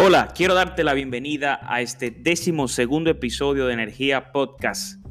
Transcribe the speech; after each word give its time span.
Hola, 0.00 0.28
quiero 0.32 0.54
darte 0.54 0.84
la 0.84 0.94
bienvenida 0.94 1.58
a 1.60 1.80
este 1.80 2.12
décimo 2.12 2.68
segundo 2.68 3.10
episodio 3.10 3.66
de 3.66 3.72
Energía 3.72 4.30
Podcast. 4.30 5.04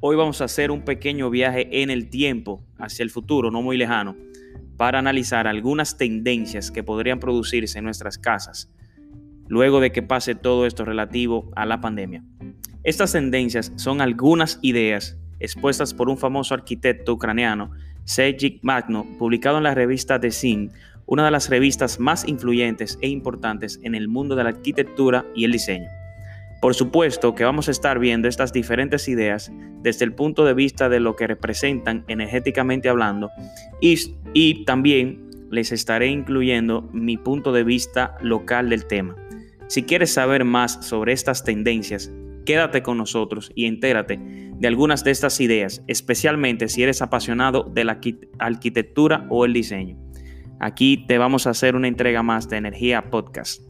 Hoy 0.00 0.16
vamos 0.16 0.40
a 0.40 0.46
hacer 0.46 0.70
un 0.70 0.80
pequeño 0.80 1.28
viaje 1.28 1.82
en 1.82 1.90
el 1.90 2.08
tiempo, 2.08 2.64
hacia 2.78 3.02
el 3.02 3.10
futuro, 3.10 3.50
no 3.50 3.60
muy 3.60 3.76
lejano, 3.76 4.16
para 4.78 4.98
analizar 4.98 5.46
algunas 5.46 5.98
tendencias 5.98 6.70
que 6.70 6.82
podrían 6.82 7.20
producirse 7.20 7.78
en 7.78 7.84
nuestras 7.84 8.16
casas 8.16 8.70
luego 9.46 9.78
de 9.78 9.92
que 9.92 10.00
pase 10.00 10.34
todo 10.34 10.64
esto 10.64 10.86
relativo 10.86 11.50
a 11.54 11.66
la 11.66 11.82
pandemia. 11.82 12.24
Estas 12.82 13.12
tendencias 13.12 13.74
son 13.76 14.00
algunas 14.00 14.58
ideas 14.62 15.18
expuestas 15.38 15.92
por 15.92 16.08
un 16.08 16.16
famoso 16.16 16.54
arquitecto 16.54 17.12
ucraniano, 17.12 17.72
Sergei 18.04 18.58
Magno, 18.62 19.06
publicado 19.18 19.58
en 19.58 19.64
la 19.64 19.74
revista 19.74 20.18
The 20.18 20.30
una 21.06 21.24
de 21.24 21.30
las 21.30 21.48
revistas 21.50 22.00
más 22.00 22.26
influyentes 22.26 22.98
e 23.02 23.08
importantes 23.08 23.78
en 23.82 23.94
el 23.94 24.08
mundo 24.08 24.36
de 24.36 24.44
la 24.44 24.50
arquitectura 24.50 25.26
y 25.34 25.44
el 25.44 25.52
diseño. 25.52 25.88
Por 26.64 26.74
supuesto 26.74 27.34
que 27.34 27.44
vamos 27.44 27.68
a 27.68 27.72
estar 27.72 27.98
viendo 27.98 28.26
estas 28.26 28.50
diferentes 28.50 29.06
ideas 29.08 29.52
desde 29.82 30.06
el 30.06 30.14
punto 30.14 30.46
de 30.46 30.54
vista 30.54 30.88
de 30.88 30.98
lo 30.98 31.14
que 31.14 31.26
representan 31.26 32.04
energéticamente 32.08 32.88
hablando 32.88 33.30
y, 33.82 34.64
también 34.64 35.28
les 35.50 35.72
estaré 35.72 36.06
incluyendo 36.06 36.88
mi 36.92 37.18
punto 37.18 37.52
de 37.52 37.64
vista 37.64 38.16
local 38.22 38.70
del 38.70 38.86
tema. 38.86 39.14
Si 39.68 39.82
quieres 39.82 40.14
saber 40.14 40.44
más 40.44 40.86
sobre 40.86 41.12
estas 41.12 41.44
tendencias, 41.44 42.10
quédate 42.46 42.82
con 42.82 42.96
nosotros 42.96 43.52
y 43.54 43.66
entérate 43.66 44.18
de 44.18 44.66
algunas 44.66 45.04
de 45.04 45.10
estas 45.10 45.40
ideas, 45.40 45.82
especialmente 45.86 46.68
si 46.68 46.82
eres 46.82 47.02
apasionado 47.02 47.64
de 47.64 47.84
la 47.84 48.00
arquitectura 48.38 49.26
o 49.28 49.44
el 49.44 49.52
diseño. 49.52 50.03
Aquí 50.66 50.96
te 51.06 51.18
vamos 51.18 51.46
a 51.46 51.50
hacer 51.50 51.76
una 51.76 51.88
entrega 51.88 52.22
más 52.22 52.48
de 52.48 52.56
Energía 52.56 53.10
Podcast. 53.10 53.60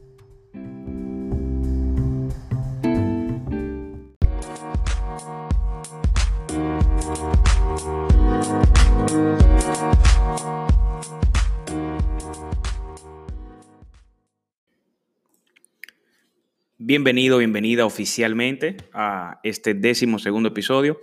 Bienvenido, 16.79 17.39
bienvenida 17.39 17.87
oficialmente 17.87 18.77
a 18.93 19.41
este 19.43 19.75
décimo 19.75 20.21
segundo 20.21 20.51
episodio. 20.51 21.01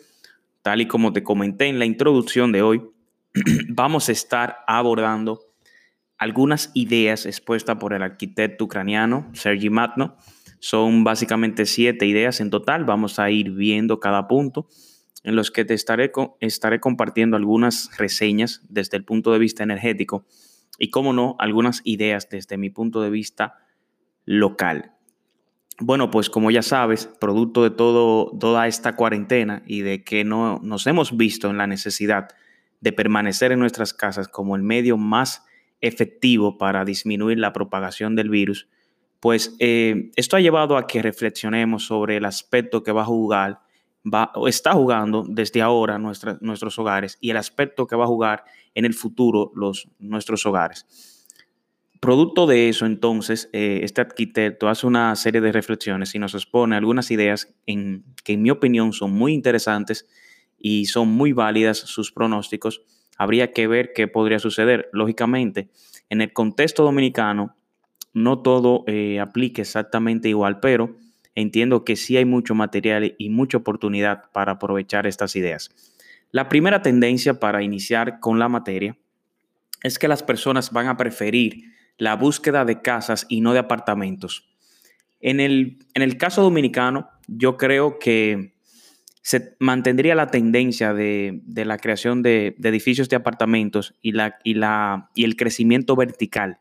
Tal 0.62 0.80
y 0.80 0.88
como 0.88 1.12
te 1.12 1.22
comenté 1.22 1.66
en 1.66 1.80
la 1.80 1.86
introducción 1.86 2.54
de 2.54 2.62
hoy, 2.62 2.82
vamos 3.68 4.08
a 4.08 4.14
estar 4.14 4.60
abordando 4.68 5.51
algunas 6.22 6.70
ideas 6.76 7.26
expuestas 7.26 7.78
por 7.78 7.94
el 7.94 8.04
arquitecto 8.04 8.66
ucraniano 8.66 9.28
Sergi 9.34 9.72
Matno. 9.72 10.18
Son 10.60 11.04
básicamente 11.04 11.66
siete 11.66 12.06
ideas 12.06 12.42
en 12.42 12.52
total. 12.52 12.86
Vamos 12.86 13.18
a 13.18 13.32
ir 13.32 13.50
viendo 13.50 14.00
cada 14.00 14.28
punto 14.28 14.68
en 15.24 15.36
los 15.36 15.50
que 15.50 15.66
te 15.66 15.74
estaré, 15.74 16.12
estaré 16.40 16.80
compartiendo 16.80 17.38
algunas 17.38 17.90
reseñas 17.98 18.62
desde 18.70 18.98
el 18.98 19.04
punto 19.04 19.34
de 19.34 19.40
vista 19.40 19.64
energético 19.64 20.28
y, 20.78 20.92
como 20.92 21.12
no, 21.12 21.36
algunas 21.40 21.82
ideas 21.86 22.30
desde 22.30 22.56
mi 22.56 22.70
punto 22.70 23.02
de 23.02 23.10
vista 23.10 23.56
local. 24.24 24.92
Bueno, 25.80 26.12
pues 26.12 26.30
como 26.30 26.52
ya 26.52 26.62
sabes, 26.62 27.08
producto 27.20 27.64
de 27.64 27.72
todo, 27.72 28.38
toda 28.38 28.68
esta 28.68 28.96
cuarentena 28.96 29.64
y 29.66 29.82
de 29.82 30.04
que 30.04 30.24
no 30.24 30.60
nos 30.62 30.86
hemos 30.86 31.18
visto 31.18 31.50
en 31.50 31.58
la 31.58 31.66
necesidad 31.66 32.28
de 32.80 32.92
permanecer 32.92 33.52
en 33.52 33.60
nuestras 33.60 33.96
casas 33.96 34.28
como 34.28 34.56
el 34.56 34.62
medio 34.62 34.98
más 34.98 35.48
efectivo 35.82 36.58
para 36.58 36.86
disminuir 36.86 37.40
la 37.40 37.54
propagación 37.54 38.16
del 38.16 38.30
virus, 38.30 38.68
pues 39.20 39.56
eh, 39.60 40.12
esto 40.16 40.36
ha 40.36 40.40
llevado 40.40 40.78
a 40.78 40.88
que 40.88 41.02
reflexionemos 41.02 41.86
sobre 41.86 42.18
el 42.18 42.26
aspecto 42.26 42.82
que 42.84 42.92
va 42.92 43.02
a 43.02 43.06
jugar, 43.06 43.60
va, 44.04 44.32
o 44.36 44.48
está 44.48 44.74
jugando 44.74 45.24
desde 45.28 45.62
ahora 45.62 46.00
nuestros 46.00 46.80
hogares 46.80 47.18
y 47.22 47.30
el 47.30 47.38
aspecto 47.38 47.86
que 47.86 47.96
va 47.96 48.06
a 48.06 48.08
jugar 48.08 48.44
en 48.74 48.86
el 48.86 48.94
futuro 48.94 49.52
los, 49.56 49.90
nuestros 50.00 50.46
hogares. 50.46 50.86
Producto 52.00 52.48
de 52.48 52.68
eso, 52.68 52.88
entonces, 52.88 53.48
eh, 53.54 53.82
este 53.84 54.02
arquitecto 54.02 54.68
hace 54.68 54.88
una 54.88 55.16
serie 55.16 55.40
de 55.40 55.52
reflexiones 55.52 56.16
y 56.16 56.20
nos 56.20 56.34
expone 56.34 56.76
algunas 56.76 57.12
ideas 57.12 57.54
en, 57.68 58.04
que, 58.24 58.34
en 58.34 58.42
mi 58.42 58.50
opinión, 58.50 58.92
son 58.92 59.12
muy 59.12 59.34
interesantes 59.34 60.08
y 60.58 60.86
son 60.86 61.10
muy 61.10 61.32
válidas 61.32 61.78
sus 61.78 62.12
pronósticos 62.12 62.82
habría 63.18 63.52
que 63.52 63.68
ver 63.68 63.94
qué 63.94 64.08
podría 64.08 64.40
suceder. 64.40 64.90
Lógicamente, 64.94 65.70
en 66.10 66.22
el 66.22 66.34
contexto 66.34 66.84
dominicano, 66.84 67.56
no 68.14 68.40
todo 68.40 68.84
eh, 68.88 69.20
aplique 69.20 69.62
exactamente 69.62 70.30
igual, 70.30 70.60
pero 70.60 70.96
entiendo 71.36 71.86
que 71.86 71.96
sí 71.96 72.18
hay 72.18 72.26
mucho 72.26 72.56
material 72.56 73.16
y 73.18 73.30
mucha 73.30 73.58
oportunidad 73.58 74.30
para 74.32 74.54
aprovechar 74.54 75.08
estas 75.08 75.36
ideas. 75.36 75.70
La 76.32 76.50
primera 76.50 76.82
tendencia 76.82 77.40
para 77.40 77.64
iniciar 77.64 78.20
con 78.20 78.40
la 78.40 78.50
materia 78.50 78.98
es 79.84 80.00
que 80.00 80.08
las 80.08 80.24
personas 80.24 80.72
van 80.72 80.88
a 80.88 80.98
preferir 80.98 81.72
la 81.98 82.16
búsqueda 82.16 82.66
de 82.66 82.82
casas 82.82 83.26
y 83.30 83.42
no 83.42 83.54
de 83.54 83.60
apartamentos. 83.60 84.50
En 85.20 85.40
el, 85.40 85.78
en 85.94 86.02
el 86.02 86.18
caso 86.18 86.42
dominicano, 86.42 87.10
yo 87.28 87.58
creo 87.58 88.00
que 88.00 88.54
se 89.22 89.56
mantendría 89.60 90.16
la 90.16 90.32
tendencia 90.32 90.94
de, 90.94 91.42
la 91.48 91.78
creación 91.78 92.24
de, 92.24 92.56
edificios 92.64 93.08
de 93.10 93.16
apartamentos 93.16 93.94
y, 94.02 94.14
el 94.16 95.36
crecimiento 95.38 95.96
vertical, 95.96 96.60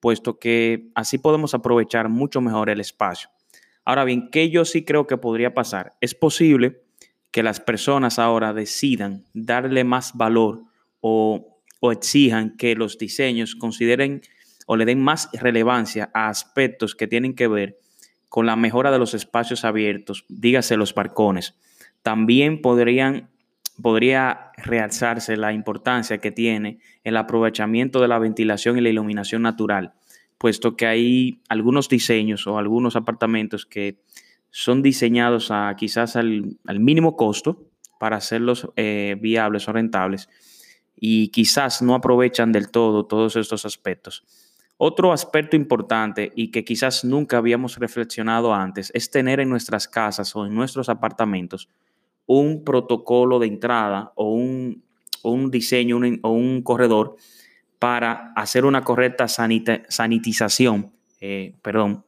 puesto 0.00 0.38
que 0.38 0.90
así 0.94 1.18
podemos 1.18 1.54
aprovechar 1.54 2.08
mucho 2.08 2.40
mejor 2.40 2.68
el 2.68 2.80
espacio. 2.80 3.30
Ahora 3.84 4.04
bien, 4.04 4.28
¿qué 4.30 4.50
yo 4.50 4.64
sí 4.64 4.84
creo 4.84 5.06
que 5.06 5.16
podría 5.16 5.54
pasar? 5.54 5.94
Es 6.00 6.14
posible 6.14 6.82
que 7.30 7.42
las 7.42 7.60
personas 7.60 8.18
ahora 8.18 8.52
decidan 8.52 9.24
darle 9.32 9.84
más 9.84 10.12
valor 10.14 10.64
o, 11.00 11.58
o 11.80 11.92
exijan 11.92 12.56
que 12.56 12.74
los 12.74 12.98
diseños 12.98 13.56
consideren 13.56 14.20
o 14.66 14.76
le 14.76 14.84
den 14.84 15.00
más 15.00 15.30
relevancia 15.32 16.10
a 16.12 16.28
aspectos 16.28 16.94
que 16.94 17.08
tienen 17.08 17.34
que 17.34 17.48
ver 17.48 17.78
con 18.28 18.46
la 18.46 18.54
mejora 18.54 18.90
de 18.90 18.98
los 18.98 19.14
espacios 19.14 19.64
abiertos, 19.64 20.24
dígase 20.28 20.76
los 20.76 20.94
balcones 20.94 21.54
también 22.02 22.60
podrían, 22.60 23.30
podría 23.80 24.52
realzarse 24.56 25.36
la 25.36 25.52
importancia 25.52 26.18
que 26.18 26.32
tiene 26.32 26.78
el 27.04 27.16
aprovechamiento 27.16 28.00
de 28.00 28.08
la 28.08 28.18
ventilación 28.18 28.78
y 28.78 28.80
la 28.80 28.90
iluminación 28.90 29.42
natural, 29.42 29.94
puesto 30.38 30.76
que 30.76 30.86
hay 30.86 31.40
algunos 31.48 31.88
diseños 31.88 32.46
o 32.46 32.58
algunos 32.58 32.96
apartamentos 32.96 33.66
que 33.66 33.98
son 34.50 34.82
diseñados 34.82 35.50
a 35.50 35.74
quizás 35.76 36.16
al, 36.16 36.58
mínimo 36.78 37.16
costo 37.16 37.70
para 37.98 38.16
hacerlos 38.16 38.68
eh, 38.76 39.16
viables 39.20 39.68
o 39.68 39.72
rentables 39.72 40.28
y 40.96 41.28
quizás 41.28 41.82
no 41.82 41.94
aprovechan 41.94 42.52
del 42.52 42.70
todo 42.70 43.06
todos 43.06 43.36
estos 43.36 43.64
aspectos. 43.64 44.24
Otro 44.76 45.12
aspecto 45.12 45.56
importante 45.56 46.32
y 46.34 46.50
que 46.50 46.64
quizás 46.64 47.04
nunca 47.04 47.38
habíamos 47.38 47.78
reflexionado 47.78 48.52
antes 48.52 48.90
es 48.94 49.10
tener 49.10 49.38
en 49.38 49.48
nuestras 49.48 49.86
casas 49.86 50.34
o 50.34 50.44
en 50.44 50.54
nuestros 50.54 50.88
apartamentos 50.88 51.68
un 52.40 52.64
protocolo 52.64 53.38
de 53.38 53.46
entrada 53.46 54.12
o 54.14 54.32
un, 54.34 54.82
diseño 55.50 56.00
o 56.22 56.30
un 56.30 56.62
corredor 56.62 57.16
para 57.78 58.32
hacer 58.36 58.64
una 58.64 58.82
correcta 58.82 59.26
sanitización. 59.28 60.92
Eh, 61.20 61.54
perdón. 61.62 62.04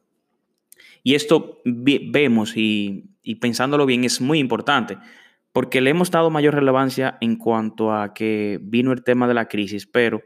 Y 1.03 1.15
esto 1.15 1.61
vemos 1.63 2.57
y, 2.57 3.05
y 3.23 3.35
pensándolo 3.35 3.85
bien 3.85 4.03
es 4.03 4.21
muy 4.21 4.39
importante 4.39 4.97
porque 5.51 5.79
le 5.79 5.89
hemos 5.89 6.11
dado 6.11 6.29
mayor 6.29 6.53
relevancia 6.53 7.17
en 7.21 7.37
cuanto 7.37 7.93
a 7.93 8.13
que 8.13 8.59
vino 8.61 8.91
el 8.91 9.03
tema 9.03 9.25
de 9.25 9.33
la 9.33 9.47
crisis, 9.47 9.85
pero 9.85 10.21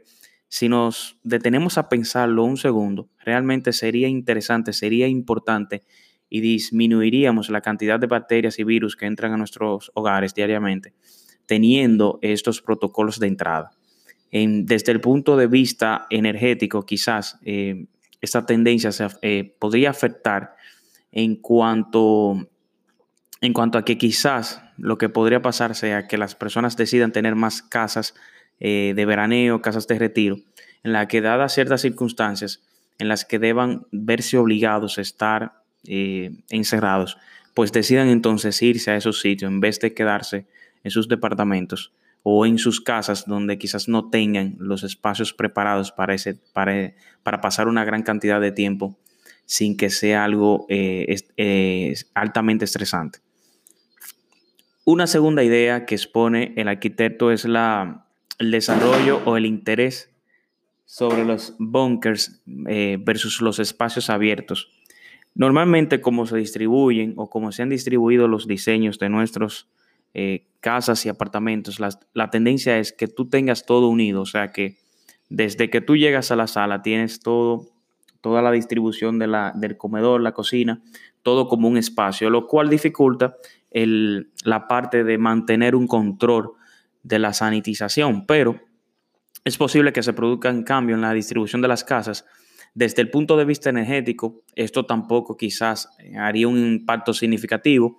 si 0.48 0.68
nos 0.68 1.20
detenemos 1.22 1.78
a 1.78 1.88
pensarlo 1.88 2.42
un 2.42 2.56
segundo, 2.56 3.08
realmente 3.18 3.72
sería 3.72 4.08
interesante, 4.08 4.72
sería 4.72 5.06
importante 5.06 5.82
y 6.30 6.40
disminuiríamos 6.40 7.50
la 7.50 7.60
cantidad 7.60 7.98
de 7.98 8.06
bacterias 8.06 8.58
y 8.58 8.64
virus 8.64 8.96
que 8.96 9.06
entran 9.06 9.32
a 9.32 9.36
nuestros 9.36 9.90
hogares 9.94 10.32
diariamente, 10.32 10.94
teniendo 11.44 12.20
estos 12.22 12.62
protocolos 12.62 13.18
de 13.18 13.26
entrada. 13.26 13.72
desde 14.32 14.92
el 14.92 15.00
punto 15.00 15.36
de 15.36 15.48
vista 15.48 16.06
energético, 16.08 16.86
quizás 16.86 17.38
eh, 17.44 17.86
esta 18.20 18.46
tendencia 18.46 18.92
se, 18.92 19.08
eh, 19.22 19.56
podría 19.58 19.90
afectar 19.90 20.54
en 21.10 21.34
cuanto, 21.34 22.48
en 23.40 23.52
cuanto 23.52 23.78
a 23.78 23.84
que 23.84 23.98
quizás 23.98 24.62
lo 24.78 24.98
que 24.98 25.08
podría 25.08 25.42
pasar 25.42 25.74
sea 25.74 26.06
que 26.06 26.16
las 26.16 26.36
personas 26.36 26.76
decidan 26.76 27.10
tener 27.10 27.34
más 27.34 27.60
casas 27.60 28.14
eh, 28.60 28.92
de 28.94 29.06
veraneo, 29.06 29.62
casas 29.62 29.88
de 29.88 29.98
retiro, 29.98 30.36
en 30.84 30.92
la 30.92 31.08
que 31.08 31.20
dadas 31.20 31.54
ciertas 31.54 31.80
circunstancias 31.80 32.62
en 32.98 33.08
las 33.08 33.24
que 33.24 33.38
deban 33.38 33.86
verse 33.90 34.36
obligados 34.36 34.98
a 34.98 35.00
estar 35.00 35.59
eh, 35.86 36.30
encerrados, 36.50 37.18
pues 37.54 37.72
decidan 37.72 38.08
entonces 38.08 38.60
irse 38.62 38.90
a 38.90 38.96
esos 38.96 39.20
sitios 39.20 39.50
en 39.50 39.60
vez 39.60 39.80
de 39.80 39.94
quedarse 39.94 40.46
en 40.84 40.90
sus 40.90 41.08
departamentos 41.08 41.92
o 42.22 42.44
en 42.46 42.58
sus 42.58 42.80
casas 42.80 43.26
donde 43.26 43.58
quizás 43.58 43.88
no 43.88 44.10
tengan 44.10 44.56
los 44.58 44.82
espacios 44.82 45.32
preparados 45.32 45.92
para, 45.92 46.14
ese, 46.14 46.34
para, 46.52 46.94
para 47.22 47.40
pasar 47.40 47.68
una 47.68 47.84
gran 47.84 48.02
cantidad 48.02 48.40
de 48.40 48.52
tiempo 48.52 48.98
sin 49.46 49.76
que 49.76 49.90
sea 49.90 50.24
algo 50.24 50.66
eh, 50.68 51.94
altamente 52.14 52.64
estresante. 52.64 53.20
Una 54.84 55.06
segunda 55.06 55.44
idea 55.44 55.86
que 55.86 55.94
expone 55.94 56.52
el 56.56 56.68
arquitecto 56.68 57.30
es 57.30 57.44
la, 57.44 58.06
el 58.38 58.50
desarrollo 58.50 59.22
o 59.24 59.36
el 59.36 59.46
interés 59.46 60.10
sobre 60.86 61.24
los 61.24 61.54
bunkers 61.58 62.42
eh, 62.66 62.98
versus 63.00 63.40
los 63.40 63.60
espacios 63.60 64.10
abiertos. 64.10 64.68
Normalmente 65.34 66.00
como 66.00 66.26
se 66.26 66.36
distribuyen 66.36 67.14
o 67.16 67.30
como 67.30 67.52
se 67.52 67.62
han 67.62 67.68
distribuido 67.68 68.28
los 68.28 68.46
diseños 68.46 68.98
de 68.98 69.08
nuestras 69.08 69.68
eh, 70.12 70.46
casas 70.60 71.06
y 71.06 71.08
apartamentos, 71.08 71.80
la, 71.80 72.30
tendencia 72.30 72.78
es 72.78 72.92
que 72.92 73.06
tú 73.06 73.28
tengas 73.28 73.64
todo 73.64 73.88
unido, 73.88 74.22
o 74.22 74.26
sea 74.26 74.52
que 74.52 74.78
desde 75.28 75.70
que 75.70 75.80
tú 75.80 75.96
llegas 75.96 76.30
a 76.30 76.36
la 76.36 76.48
sala 76.48 76.82
tienes 76.82 77.20
todo, 77.20 77.68
toda 78.20 78.42
la 78.42 78.50
distribución 78.50 79.18
de 79.18 79.28
la, 79.28 79.52
del 79.54 79.76
comedor, 79.76 80.20
la 80.20 80.32
cocina, 80.32 80.82
todo 81.22 81.48
como 81.48 81.68
un 81.68 81.76
espacio, 81.76 82.28
lo 82.28 82.46
cual 82.46 82.68
dificulta 82.68 83.36
la 83.72 84.66
parte 84.66 85.04
de 85.04 85.16
mantener 85.16 85.76
un 85.76 85.86
control 85.86 86.52
de 87.02 87.18
la 87.18 87.32
sanitización, 87.32 88.26
pero 88.26 88.60
es 89.44 89.56
posible 89.56 89.92
que 89.92 90.02
se 90.02 90.12
produzca 90.12 90.50
un 90.50 90.64
cambio 90.64 90.96
en 90.96 91.02
la 91.02 91.12
distribución 91.12 91.62
de 91.62 91.68
las 91.68 91.84
casas. 91.84 92.26
Desde 92.74 93.02
el 93.02 93.10
punto 93.10 93.36
de 93.36 93.44
vista 93.44 93.70
energético, 93.70 94.42
esto 94.54 94.86
tampoco 94.86 95.36
quizás 95.36 95.88
haría 96.18 96.48
un 96.48 96.58
impacto 96.58 97.12
significativo. 97.12 97.98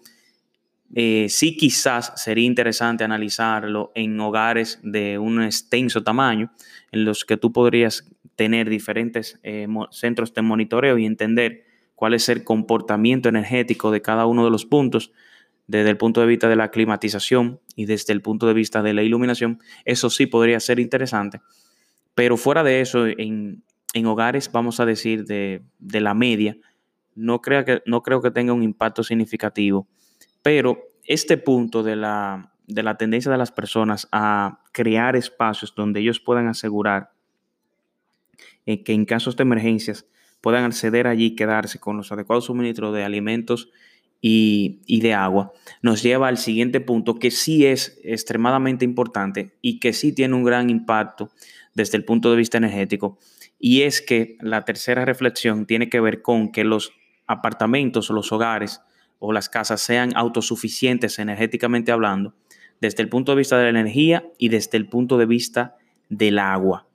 Eh, 0.94 1.27
sí 1.29 1.56
quizás 1.56 2.13
sería 2.15 2.45
interesante 2.45 3.03
analizarlo 3.03 3.91
en 3.95 4.19
hogares 4.19 4.79
de 4.83 5.18
un 5.18 5.41
extenso 5.41 6.03
tamaño, 6.03 6.51
en 6.91 7.06
los 7.06 7.25
que 7.25 7.38
tú 7.38 7.51
podrías 7.51 8.09
tener 8.35 8.69
diferentes 8.69 9.39
eh, 9.44 9.68
centros 9.91 10.33
de 10.33 10.41
monitoreo 10.41 10.97
y 10.97 11.06
entender 11.06 11.65
cuál 11.95 12.13
es 12.13 12.29
el 12.29 12.44
comportamiento 12.44 13.29
energético 13.29 13.91
de 13.91 14.01
cada 14.01 14.25
uno 14.25 14.44
de 14.44 14.51
los 14.51 14.65
puntos 14.65 15.12
desde 15.67 15.89
el 15.89 15.97
punto 15.97 16.19
de 16.19 16.27
vista 16.27 16.50
de 16.50 16.56
la 16.56 16.71
climatización 16.71 17.59
y 17.75 17.85
desde 17.85 18.12
el 18.13 18.21
punto 18.21 18.47
de 18.47 18.53
vista 18.53 18.81
de 18.81 18.94
la 18.94 19.03
iluminación, 19.03 19.59
eso 19.85 20.09
sí 20.09 20.25
podría 20.25 20.59
ser 20.59 20.79
interesante. 20.79 21.41
Pero 22.13 22.35
fuera 22.35 22.63
de 22.63 22.81
eso, 22.81 23.07
en, 23.07 23.63
hogares, 24.05 24.51
vamos 24.51 24.79
a 24.79 24.85
decir, 24.85 25.25
de, 25.25 25.61
la 25.79 26.13
media, 26.13 26.57
no 27.15 27.41
creo, 27.41 27.65
que, 27.65 27.81
no 27.85 28.01
creo 28.01 28.21
que 28.21 28.31
tenga 28.31 28.53
un 28.53 28.63
impacto 28.63 29.03
significativo. 29.03 29.88
Pero 30.41 30.79
este 31.03 31.38
punto 31.38 31.83
de 31.83 31.95
la, 31.95 32.53
de 32.67 32.83
la 32.83 32.97
tendencia 32.97 33.31
de 33.31 33.38
las 33.38 33.51
personas 33.51 34.07
a 34.11 34.61
crear 34.71 35.15
espacios 35.15 35.73
donde 35.75 35.99
ellos 35.99 36.19
puedan 36.19 36.47
asegurar 36.47 37.11
eh, 38.65 38.83
que 38.83 38.93
en 38.93 39.05
casos 39.05 39.35
de 39.35 39.43
emergencias 39.43 40.05
puedan 40.39 40.63
acceder 40.63 41.07
allí 41.07 41.27
y 41.27 41.35
quedarse 41.35 41.79
con 41.79 41.97
los 41.97 42.11
adecuados 42.11 42.45
suministros 42.45 42.93
de 42.93 43.03
alimentos 43.03 43.69
y, 44.23 44.99
de 45.01 45.13
agua, 45.15 45.51
nos 45.81 46.03
lleva 46.03 46.27
al 46.27 46.38
siguiente 46.38 46.79
punto 46.79 47.15
que 47.15 47.31
sí 47.31 47.65
es 47.65 47.99
extremadamente 48.03 48.85
importante 48.85 49.57
y 49.61 49.79
que 49.79 49.93
sí 49.93 50.13
tiene 50.13 50.35
un 50.35 50.43
gran 50.43 50.69
impacto 50.69 51.31
desde 51.73 51.97
el 51.97 52.05
punto 52.05 52.29
de 52.29 52.38
vista 52.38 52.59
energético. 52.59 53.17
Y 53.62 53.84
es 53.84 54.02
que 54.02 54.38
la 54.42 54.66
tercera 54.66 55.06
reflexión 55.06 55.66
tiene 55.66 55.88
que 55.88 56.02
ver 56.02 56.22
con 56.22 56.52
que 56.52 56.66
los 56.66 56.92
apartamentos 57.28 58.10
los 58.10 58.34
hogares 58.34 58.81
o 59.19 59.31
las 59.31 59.48
casas 59.48 59.80
sean 59.80 60.12
autosuficientes 60.16 61.19
energéticamente 61.19 61.94
hablando, 61.94 62.34
desde 62.81 63.04
el 63.04 63.10
punto 63.10 63.31
de 63.31 63.38
vista 63.38 63.58
de 63.58 63.72
la 63.72 63.80
energía 63.80 64.25
y 64.38 64.50
desde 64.50 64.78
el 64.78 64.90
punto 64.90 65.18
de 65.18 65.28
vista 65.28 65.78
del 66.10 66.40
agua. 66.40 66.88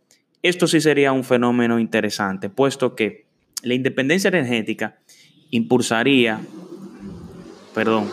Esto 0.42 0.66
sí 0.66 0.80
sería 0.80 1.12
un 1.12 1.24
fenómeno 1.24 1.78
interesante, 1.78 2.50
puesto 2.50 2.94
que 2.94 3.26
la 3.62 3.74
independencia 3.74 4.28
energética 4.28 4.98
impulsaría 5.50 6.40
perdón, 7.76 8.10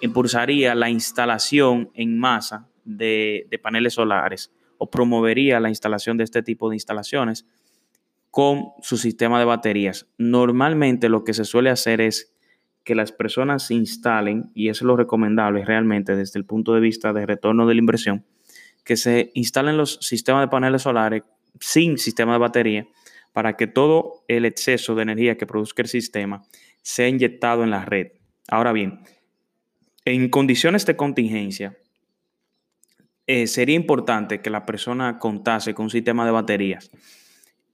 impulsaría 0.00 0.76
la 0.76 0.88
instalación 0.88 1.90
en 1.94 2.16
masa 2.16 2.68
de, 2.84 3.48
paneles 3.60 3.94
solares 3.94 4.52
o 4.78 4.90
promovería 4.90 5.60
la 5.60 5.68
instalación 5.68 6.16
de 6.16 6.24
este 6.24 6.42
tipo 6.42 6.70
de 6.70 6.76
instalaciones 6.76 7.46
con 8.30 8.68
su 8.82 8.96
sistema 8.96 9.38
de 9.38 9.44
baterías. 9.44 10.06
Normalmente 10.18 11.08
lo 11.08 11.24
que 11.24 11.34
se 11.34 11.44
suele 11.44 11.70
hacer 11.70 12.00
es 12.00 12.34
que 12.84 12.94
las 12.94 13.12
personas 13.12 13.64
se 13.64 13.74
instalen, 13.74 14.50
y 14.54 14.68
eso 14.68 14.84
es 14.84 14.86
lo 14.86 14.96
recomendable 14.96 15.64
realmente 15.64 16.16
desde 16.16 16.38
el 16.38 16.46
punto 16.46 16.72
de 16.74 16.80
vista 16.80 17.12
de 17.12 17.26
retorno 17.26 17.66
de 17.66 17.74
la 17.74 17.80
inversión, 17.80 18.24
que 18.84 18.96
se 18.96 19.30
instalen 19.34 19.76
los 19.76 19.98
sistemas 20.00 20.42
de 20.42 20.48
paneles 20.48 20.82
solares 20.82 21.22
sin 21.60 21.98
sistema 21.98 22.32
de 22.32 22.38
batería 22.38 22.86
para 23.32 23.56
que 23.56 23.66
todo 23.66 24.24
el 24.26 24.44
exceso 24.46 24.94
de 24.94 25.02
energía 25.02 25.36
que 25.36 25.46
produzca 25.46 25.82
el 25.82 25.88
sistema 25.88 26.42
sea 26.82 27.08
inyectado 27.08 27.62
en 27.62 27.70
la 27.70 27.84
red. 27.84 28.12
Ahora 28.48 28.72
bien, 28.72 29.00
en 30.04 30.30
condiciones 30.30 30.86
de 30.86 30.96
contingencia, 30.96 31.76
eh, 33.28 33.46
sería 33.46 33.76
importante 33.76 34.40
que 34.40 34.50
la 34.50 34.66
persona 34.66 35.18
contase 35.18 35.74
con 35.74 35.84
un 35.84 35.90
sistema 35.90 36.24
de 36.24 36.32
baterías. 36.32 36.90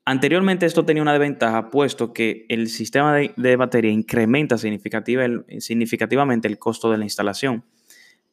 Anteriormente 0.04 0.66
esto 0.66 0.84
tenía 0.84 1.02
una 1.02 1.12
desventaja, 1.12 1.70
puesto 1.70 2.12
que 2.12 2.44
el 2.50 2.68
sistema 2.68 3.14
de, 3.14 3.56
batería 3.56 3.90
incrementa 3.90 4.58
significativamente 4.58 6.46
el 6.46 6.58
costo 6.58 6.90
de 6.90 6.98
la 6.98 7.04
instalación. 7.04 7.64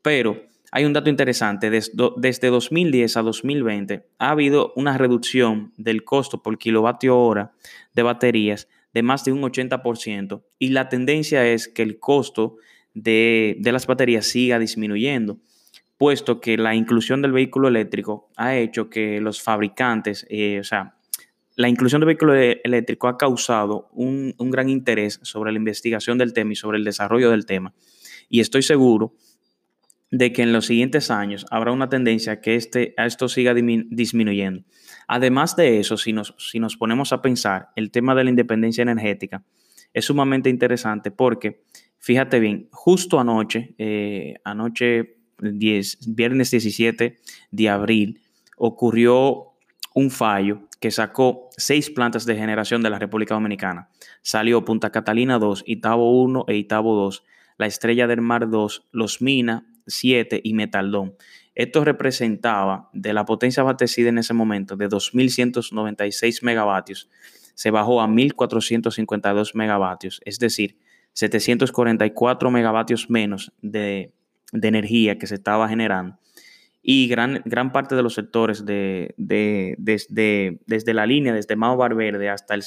Pero 0.01 0.43
hay 0.73 0.83
un 0.83 0.91
dato 0.91 1.09
interesante, 1.09 1.69
desde, 1.69 1.93
desde 2.17 2.49
2010 2.49 3.15
a 3.15 3.21
2020 3.21 4.05
ha 4.17 4.29
habido 4.29 4.73
una 4.75 4.97
reducción 4.97 5.71
del 5.77 6.03
costo 6.03 6.43
por 6.43 6.57
kilovatio 6.57 7.17
hora 7.17 7.53
de 7.93 8.03
baterías 8.03 8.67
de 8.93 9.03
más 9.03 9.23
de 9.23 9.31
un 9.31 9.41
80% 9.41 10.43
y 10.59 10.69
la 10.69 10.89
tendencia 10.89 11.47
es 11.47 11.67
que 11.67 11.83
el 11.83 11.99
costo 11.99 12.57
de, 12.93 13.57
las 13.63 13.87
baterías 13.87 14.25
siga 14.25 14.59
disminuyendo, 14.59 15.39
puesto 16.01 16.41
que 16.41 16.57
la 16.57 16.73
inclusión 16.73 17.21
del 17.21 17.31
vehículo 17.31 17.67
eléctrico 17.67 18.31
ha 18.35 18.55
hecho 18.55 18.89
que 18.89 19.21
los 19.21 19.39
fabricantes, 19.39 20.25
eh, 20.31 20.59
o 20.59 20.63
sea, 20.63 20.95
la 21.55 21.69
inclusión 21.69 22.01
del 22.01 22.07
vehículo 22.07 22.35
e-, 22.35 22.59
eléctrico 22.63 23.07
ha 23.07 23.19
causado 23.19 23.87
un, 23.93 24.33
un, 24.39 24.49
gran 24.49 24.67
interés 24.67 25.19
sobre 25.21 25.51
la 25.51 25.59
investigación 25.59 26.17
del 26.17 26.33
tema 26.33 26.53
y 26.53 26.55
sobre 26.55 26.79
el 26.79 26.83
desarrollo 26.83 27.29
del 27.29 27.45
tema. 27.45 27.75
Y 28.29 28.39
estoy 28.39 28.63
seguro 28.63 29.13
de 30.09 30.33
que 30.33 30.41
en 30.41 30.53
los 30.53 30.65
siguientes 30.65 31.11
años 31.11 31.45
habrá 31.51 31.71
una 31.71 31.87
tendencia 31.87 32.33
a 32.33 32.41
que 32.41 32.55
este, 32.55 32.95
a 32.97 33.05
esto 33.05 33.29
siga 33.29 33.53
disminuyendo. 33.53 34.63
Además 35.07 35.55
de 35.55 35.79
eso, 35.79 35.97
si 35.97 36.13
nos, 36.13 36.33
si 36.39 36.59
nos 36.59 36.77
ponemos 36.77 37.13
a 37.13 37.21
pensar, 37.21 37.69
el 37.75 37.91
tema 37.91 38.15
de 38.15 38.23
la 38.23 38.31
independencia 38.31 38.81
energética 38.81 39.43
es 39.93 40.05
sumamente 40.05 40.49
interesante 40.49 41.11
porque, 41.11 41.61
fíjate 41.99 42.39
bien, 42.39 42.69
justo 42.71 43.19
anoche, 43.19 43.75
eh, 43.77 44.33
anoche 44.43 45.20
10, 45.41 46.15
viernes 46.15 46.51
17 46.51 47.19
de 47.51 47.69
abril, 47.69 48.21
ocurrió 48.57 49.47
un 49.93 50.09
fallo 50.09 50.61
que 50.79 50.91
sacó 50.91 51.49
seis 51.57 51.89
plantas 51.89 52.25
de 52.25 52.35
generación 52.35 52.81
de 52.81 52.89
la 52.89 52.99
República 52.99 53.35
Dominicana. 53.35 53.89
Salió 54.21 54.63
Punta 54.65 54.91
Catalina 54.91 55.37
2, 55.37 55.63
Itabo 55.67 56.21
1 56.23 56.45
e 56.47 56.55
Itabo 56.55 56.95
2, 56.95 57.23
La 57.57 57.67
Estrella 57.67 58.07
del 58.07 58.21
Mar 58.21 58.49
2, 58.49 58.87
Los 58.91 59.21
Mina 59.21 59.67
7 59.87 60.41
y 60.43 60.53
Metaldón. 60.53 61.15
Esto 61.53 61.83
representaba 61.83 62.89
de 62.93 63.13
la 63.13 63.25
potencia 63.25 63.61
abastecida 63.61 64.09
en 64.09 64.17
ese 64.17 64.33
momento 64.33 64.75
de 64.75 64.87
2.196 64.87 66.43
megavatios, 66.43 67.09
se 67.55 67.71
bajó 67.71 68.01
a 68.01 68.07
1.452 68.07 69.53
megavatios, 69.53 70.21
es 70.25 70.39
decir, 70.39 70.79
744 71.13 72.49
megavatios 72.49 73.09
menos 73.09 73.51
de, 73.61 74.13
energía 74.51 75.17
que 75.17 75.27
se 75.27 75.35
estaba 75.35 75.67
generando. 75.67 76.17
Y 76.83 77.07
gran, 77.07 77.41
gran 77.45 77.71
parte 77.71 77.95
de 77.95 78.01
los 78.01 78.15
sectores 78.15 78.65
de, 78.65 79.13
desde, 79.17 80.59
desde 80.65 80.93
la 80.93 81.05
línea, 81.05 81.33
desde 81.33 81.55
Mao 81.55 81.77
Barberde 81.77 82.29
hasta, 82.29 82.55
el, 82.55 82.63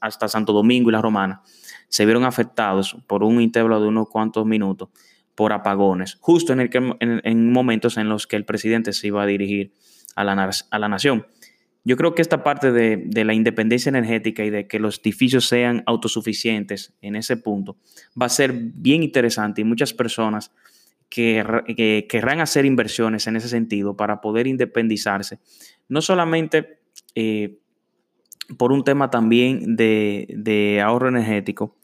hasta 0.00 0.28
Santo 0.28 0.52
Domingo 0.52 0.90
y 0.90 0.92
la 0.92 1.00
Romana, 1.00 1.42
se 1.88 2.04
vieron 2.04 2.24
afectados 2.24 2.96
por 3.06 3.24
un 3.24 3.40
intervalo 3.40 3.80
de 3.80 3.88
unos 3.88 4.08
cuantos 4.08 4.44
minutos 4.44 4.90
por 5.34 5.52
apagones, 5.52 6.18
justo 6.20 6.52
en, 6.52 6.60
el 6.60 6.70
en, 7.00 7.52
momentos 7.52 7.96
en 7.96 8.08
los 8.08 8.26
que 8.26 8.36
el 8.36 8.44
presidente 8.44 8.92
se 8.92 9.06
iba 9.06 9.22
a 9.22 9.26
dirigir 9.26 9.72
a 10.14 10.24
la, 10.24 10.50
a 10.70 10.78
la 10.78 10.88
nación. 10.88 11.26
Yo 11.86 11.96
creo 11.96 12.16
que 12.16 12.22
esta 12.22 12.42
parte 12.42 12.72
de, 12.72 13.24
la 13.24 13.32
independencia 13.32 13.90
energética 13.90 14.44
y 14.44 14.50
de 14.50 14.66
que 14.66 14.80
los 14.80 14.98
edificios 14.98 15.46
sean 15.46 15.84
autosuficientes 15.86 16.94
en 17.00 17.14
ese 17.14 17.36
punto 17.36 17.76
va 18.20 18.26
a 18.26 18.28
ser 18.28 18.52
bien 18.52 19.04
interesante 19.04 19.60
y 19.60 19.64
muchas 19.64 19.94
personas 19.94 20.50
que, 21.08 22.06
querrán 22.08 22.40
hacer 22.40 22.64
inversiones 22.64 23.26
en 23.26 23.36
ese 23.36 23.48
sentido 23.48 23.96
para 23.96 24.20
poder 24.20 24.46
independizarse, 24.46 25.38
no 25.88 26.02
solamente 26.02 26.80
eh, 27.14 27.58
por 28.58 28.72
un 28.72 28.84
tema 28.84 29.10
también 29.10 29.76
de, 29.76 30.80
ahorro 30.84 31.08
energético, 31.08 31.76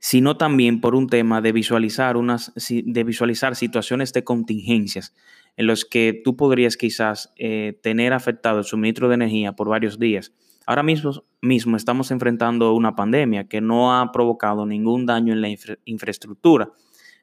sino 0.00 0.36
también 0.36 0.80
por 0.80 0.94
un 0.94 1.08
tema 1.08 1.40
de 1.40 1.52
visualizar, 1.52 2.16
unas, 2.16 2.52
de 2.54 3.04
visualizar 3.04 3.56
situaciones 3.56 4.12
de 4.12 4.22
contingencias 4.22 5.14
en 5.56 5.66
los 5.66 5.84
que 5.84 6.20
tú 6.24 6.36
podrías 6.36 6.76
quizás 6.76 7.32
eh, 7.36 7.80
tener 7.82 8.12
afectado 8.12 8.60
el 8.60 8.64
suministro 8.64 9.08
de 9.08 9.14
energía 9.14 9.52
por 9.54 9.68
varios 9.68 9.98
días. 9.98 10.32
Ahora 10.66 10.84
mismo, 10.84 11.24
mismo 11.40 11.76
estamos 11.76 12.10
enfrentando 12.12 12.74
una 12.74 12.94
pandemia 12.94 13.48
que 13.48 13.60
no 13.60 13.98
ha 13.98 14.12
provocado 14.12 14.66
ningún 14.66 15.04
daño 15.04 15.32
en 15.32 15.40
la 15.40 15.48
infraestructura, 15.84 16.70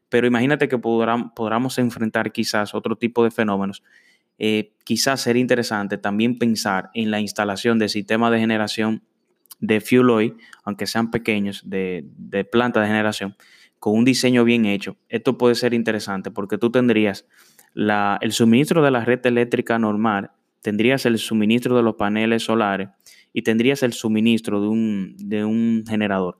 pero 0.09 0.27
imagínate 0.27 0.67
que 0.67 0.77
podamos 0.77 1.77
enfrentar 1.77 2.31
quizás 2.31 2.74
otro 2.74 2.95
tipo 2.95 3.24
de 3.24 3.31
fenómenos. 3.31 3.83
Eh, 4.38 4.74
quizás 4.83 5.21
sería 5.21 5.41
interesante 5.41 5.97
también 5.97 6.38
pensar 6.38 6.89
en 6.93 7.09
la 7.12 7.19
instalación 7.19 7.79
de 7.79 7.89
sistemas 7.89 8.31
de 8.31 8.39
generación 8.39 9.03
de 9.59 9.79
fuel 9.79 10.09
oil, 10.09 10.35
aunque 10.63 10.88
sean 10.88 11.12
pequeños, 11.12 11.63
de, 11.69 12.05
de 12.17 12.43
planta 12.43 12.81
de 12.81 12.88
generación, 12.88 13.35
con 13.79 13.97
un 13.97 14.05
diseño 14.05 14.43
bien 14.43 14.65
hecho. 14.65 14.97
Esto 15.09 15.38
puede 15.38 15.55
ser 15.55 15.74
interesante 15.74 16.31
porque 16.31 16.57
tú 16.57 16.69
tendrías 16.71 17.25
la, 17.74 18.17
el 18.21 18.31
suministro 18.31 18.83
de 18.83 18.91
la 18.91 19.05
red 19.05 19.25
eléctrica 19.25 19.79
normal, 19.79 20.31
tendrías 20.62 21.05
el 21.05 21.17
suministro 21.17 21.75
de 21.77 21.83
los 21.83 21.95
paneles 21.95 22.43
solares 22.43 22.89
y 23.31 23.43
tendrías 23.43 23.83
el 23.83 23.93
suministro 23.93 24.62
de 24.62 24.67
un, 24.67 25.15
de 25.17 25.45
un 25.45 25.83
generador. 25.88 26.39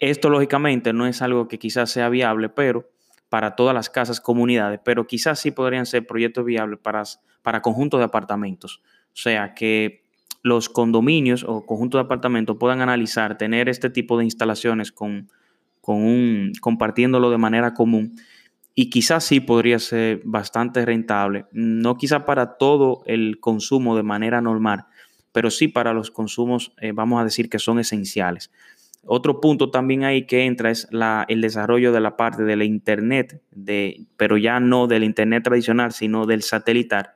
Esto 0.00 0.30
lógicamente 0.30 0.92
no 0.92 1.06
es 1.06 1.22
algo 1.22 1.48
que 1.48 1.58
quizás 1.58 1.90
sea 1.90 2.08
viable, 2.08 2.48
pero 2.48 2.88
para 3.28 3.56
todas 3.56 3.74
las 3.74 3.90
casas, 3.90 4.20
comunidades, 4.20 4.80
pero 4.84 5.06
quizás 5.06 5.38
sí 5.38 5.50
podrían 5.50 5.86
ser 5.86 6.06
proyectos 6.06 6.44
viables 6.44 6.78
para, 6.80 7.02
para 7.42 7.62
conjuntos 7.62 8.00
de 8.00 8.04
apartamentos. 8.04 8.80
O 9.08 9.16
sea, 9.16 9.54
que 9.54 10.04
los 10.42 10.68
condominios 10.68 11.44
o 11.44 11.66
conjuntos 11.66 11.98
de 11.98 12.04
apartamentos 12.04 12.56
puedan 12.58 12.80
analizar, 12.80 13.36
tener 13.36 13.68
este 13.68 13.90
tipo 13.90 14.16
de 14.18 14.24
instalaciones 14.24 14.92
con, 14.92 15.28
con 15.80 15.96
un, 15.96 16.52
compartiéndolo 16.60 17.30
de 17.30 17.38
manera 17.38 17.74
común. 17.74 18.14
Y 18.74 18.90
quizás 18.90 19.24
sí 19.24 19.40
podría 19.40 19.78
ser 19.80 20.22
bastante 20.24 20.84
rentable, 20.86 21.46
no 21.50 21.96
quizás 21.96 22.22
para 22.22 22.56
todo 22.58 23.02
el 23.06 23.40
consumo 23.40 23.96
de 23.96 24.04
manera 24.04 24.40
normal, 24.40 24.86
pero 25.32 25.50
sí 25.50 25.66
para 25.66 25.92
los 25.92 26.12
consumos, 26.12 26.72
eh, 26.80 26.92
vamos 26.92 27.20
a 27.20 27.24
decir 27.24 27.50
que 27.50 27.58
son 27.58 27.80
esenciales. 27.80 28.52
Otro 29.10 29.40
punto 29.40 29.70
también 29.70 30.04
ahí 30.04 30.26
que 30.26 30.44
entra 30.44 30.70
es 30.70 30.86
la, 30.90 31.24
el 31.28 31.40
desarrollo 31.40 31.92
de 31.92 32.00
la 32.00 32.18
parte 32.18 32.42
de 32.42 32.56
la 32.56 32.64
Internet, 32.64 33.40
de, 33.50 34.06
pero 34.18 34.36
ya 34.36 34.60
no 34.60 34.86
del 34.86 35.02
Internet 35.02 35.44
tradicional, 35.44 35.92
sino 35.92 36.26
del 36.26 36.42
satelital. 36.42 37.12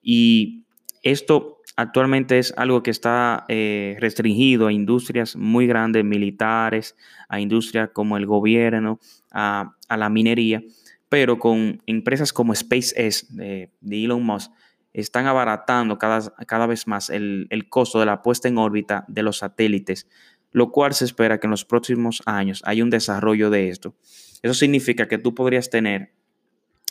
Y 0.00 0.62
esto 1.02 1.60
actualmente 1.74 2.38
es 2.38 2.54
algo 2.56 2.84
que 2.84 2.92
está 2.92 3.46
eh, 3.48 3.96
restringido 3.98 4.68
a 4.68 4.72
industrias 4.72 5.34
muy 5.34 5.66
grandes, 5.66 6.04
militares, 6.04 6.96
a 7.28 7.40
industrias 7.40 7.90
como 7.92 8.16
el 8.16 8.26
gobierno, 8.26 9.00
a, 9.32 9.74
la 9.90 10.08
minería, 10.08 10.62
pero 11.08 11.40
con 11.40 11.82
empresas 11.86 12.32
como 12.32 12.54
SpaceX 12.54 13.34
de, 13.34 13.72
de 13.80 14.04
Elon 14.04 14.24
Musk 14.24 14.52
están 14.92 15.26
abaratando 15.26 15.98
cada, 15.98 16.32
cada 16.46 16.66
vez 16.66 16.86
más 16.86 17.10
el, 17.10 17.48
el, 17.50 17.68
costo 17.68 17.98
de 17.98 18.06
la 18.06 18.22
puesta 18.22 18.46
en 18.46 18.58
órbita 18.58 19.04
de 19.08 19.24
los 19.24 19.38
satélites, 19.38 20.08
lo 20.54 20.70
cual 20.70 20.94
se 20.94 21.04
espera 21.04 21.40
que 21.40 21.48
en 21.48 21.50
los 21.50 21.64
próximos 21.64 22.22
años 22.26 22.62
haya 22.64 22.84
un 22.84 22.88
desarrollo 22.88 23.50
de 23.50 23.68
esto. 23.68 23.96
Eso 24.40 24.54
significa 24.54 25.08
que 25.08 25.18
tú 25.18 25.34
podrías 25.34 25.68
tener 25.68 26.12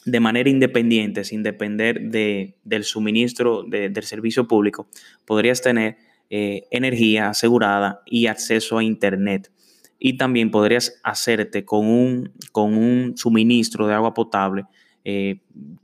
de 0.05 0.19
manera 0.19 0.49
independiente, 0.49 1.23
sin 1.23 1.43
depender 1.43 2.01
de, 2.01 2.57
del 2.65 2.83
suministro 2.83 3.63
del 3.63 4.03
servicio 4.03 4.49
público, 4.49 4.89
podrías 5.25 5.61
tener 5.61 5.95
eh, 6.29 6.63
energía 6.71 7.29
asegurada 7.29 8.01
y 8.05 8.27
acceso 8.27 8.77
a 8.77 8.83
Internet. 8.83 9.49
Y 9.97 10.17
también 10.17 10.51
podrías 10.51 10.99
hacerte 11.01 11.63
con 11.63 11.85
un, 11.85 12.33
con 12.51 12.75
un 12.75 13.15
suministro 13.15 13.87
de 13.87 13.93
agua 13.93 14.13
potable. 14.13 14.65
Eh, 15.05 15.39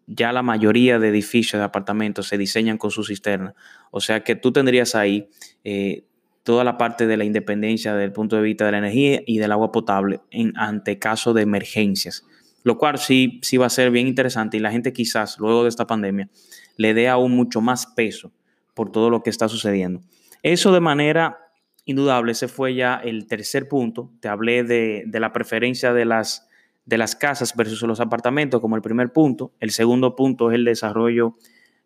ya 0.06 0.34
la 0.34 0.42
mayoría 0.42 1.00
de 1.00 1.08
edificios 1.08 1.62
de 1.62 1.64
apartamentos 1.64 2.28
se 2.28 2.38
diseñan 2.38 2.78
con 2.78 2.92
su 2.92 3.06
cisterna. 3.06 3.56
O 3.90 4.02
sea 4.02 4.22
que 4.26 4.36
tú 4.36 4.52
tendrías 4.52 4.96
ahí 4.96 5.30
eh, 5.64 6.04
toda 6.44 6.64
la 6.64 6.78
parte 6.78 7.08
de 7.08 7.18
la 7.18 7.26
independencia 7.26 7.94
desde 7.94 8.06
el 8.06 8.14
punto 8.14 8.36
de 8.36 8.42
vista 8.42 8.66
de 8.66 8.72
la 8.72 8.78
energía 8.80 9.22
y 9.26 9.38
del 9.38 9.52
agua 9.52 9.72
potable 9.72 10.22
en, 10.32 10.54
ante 10.58 11.00
caso 11.00 11.34
de 11.34 11.42
emergencias 11.44 12.24
lo 12.64 12.78
cual 12.78 12.98
sí, 12.98 13.40
sí 13.42 13.58
va 13.58 13.68
a 13.68 13.70
ser 13.70 13.92
bien 13.92 14.08
interesante 14.08 14.58
y 14.58 14.60
la 14.60 14.72
gente 14.72 14.94
quizás 14.94 15.40
luego 15.40 15.64
de 15.64 15.70
esta 15.70 15.88
pandemia 15.88 16.30
le 16.78 16.94
dé 16.94 17.10
aún 17.10 17.32
mucho 17.32 17.62
más 17.62 17.88
peso 17.88 18.32
por 18.74 18.92
todo 18.92 19.10
lo 19.10 19.24
que 19.24 19.30
está 19.30 19.50
sucediendo. 19.50 20.02
Eso 20.44 20.72
de 20.72 20.80
manera 20.80 21.38
indudable, 21.86 22.32
ese 22.32 22.48
fue 22.48 22.76
ya 22.76 22.96
el 22.96 23.28
tercer 23.28 23.68
punto. 23.68 24.12
Te 24.20 24.28
hablé 24.28 24.64
de, 24.64 25.06
la 25.12 25.34
preferencia 25.34 25.94
de 25.94 26.06
las, 26.06 26.48
de 26.86 26.98
las 26.98 27.16
casas 27.16 27.56
versus 27.56 27.82
los 27.84 28.00
apartamentos 28.00 28.62
como 28.62 28.76
el 28.76 28.82
primer 28.82 29.12
punto. 29.12 29.52
El 29.60 29.72
segundo 29.72 30.16
punto 30.16 30.52
es 30.52 30.56
el 30.56 30.66
desarrollo 30.66 31.36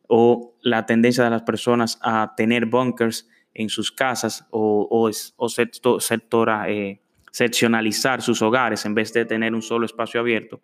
o 0.08 0.56
la 0.62 0.86
tendencia 0.86 1.24
de 1.24 1.30
las 1.30 1.44
personas 1.44 1.98
a 2.02 2.34
tener 2.36 2.66
bunkers 2.66 3.28
en 3.54 3.70
sus 3.70 3.92
casas 3.92 4.46
o, 4.50 4.88
o, 4.90 5.10
o 5.38 6.00
sectora, 6.00 6.70
eh, 6.70 7.00
seccionalizar 7.32 8.22
sus 8.22 8.42
hogares 8.42 8.86
en 8.86 8.96
vez 8.96 9.14
de 9.14 9.26
tener 9.26 9.54
un 9.54 9.62
solo 9.62 9.86
espacio 9.86 10.20
abierto. 10.20 10.62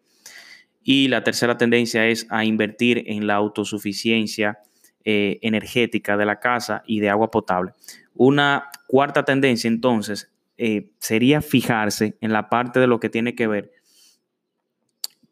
Y 0.84 1.08
la 1.08 1.24
tercera 1.24 1.58
tendencia 1.58 2.08
es 2.08 2.25
a 2.29 2.46
invertir 2.46 3.03
en 3.08 3.27
la 3.27 3.36
autosuficiencia 3.36 4.60
eh, 5.05 5.39
energética 5.41 6.17
de 6.17 6.25
la 6.25 6.39
casa 6.39 6.84
y 6.86 7.00
de 7.00 7.10
agua 7.10 7.31
potable. 7.31 7.72
Una 8.15 8.69
cuarta 8.88 9.24
tendencia 9.24 9.67
entonces 9.67 10.31
eh, 10.58 10.91
sería 10.98 11.41
fijarse 11.41 12.17
en 12.22 12.34
la 12.34 12.50
parte 12.50 12.79
de 12.79 12.88
lo 12.88 13.00
que 13.00 13.10
tiene 13.10 13.34
que 13.34 13.48
ver 13.48 13.72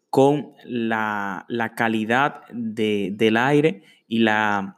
con 0.09 0.53
la, 0.63 1.45
calidad 1.75 2.43
del 2.49 3.37
aire 3.37 3.83
y, 4.07 4.19
la, 4.19 4.76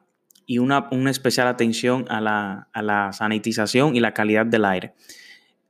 y 0.50 0.58
una, 0.58 0.90
especial 1.12 1.48
atención 1.48 2.08
a 2.10 2.20
la, 2.20 2.70
a 2.74 2.82
la 2.82 3.14
sanitización 3.14 3.96
y 3.96 4.00
la 4.00 4.16
calidad 4.16 4.48
del 4.48 4.66
aire. 4.66 4.96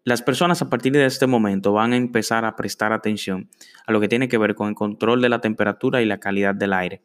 Las 0.06 0.22
personas 0.22 0.62
a 0.62 0.70
partir 0.70 0.94
de 0.94 1.06
este 1.06 1.28
momento 1.28 1.74
van 1.74 1.92
a 1.92 1.98
empezar 1.98 2.46
a 2.46 2.56
prestar 2.56 2.94
atención 2.94 3.50
a 3.86 3.92
lo 3.92 4.00
que 4.00 4.08
tiene 4.08 4.30
que 4.30 4.38
ver 4.38 4.56
con 4.56 4.70
el 4.70 4.76
control 4.76 5.22
de 5.22 5.28
la 5.28 5.42
temperatura 5.42 6.02
y 6.02 6.06
la 6.06 6.22
calidad 6.22 6.56
del 6.56 6.72
aire, 6.72 7.02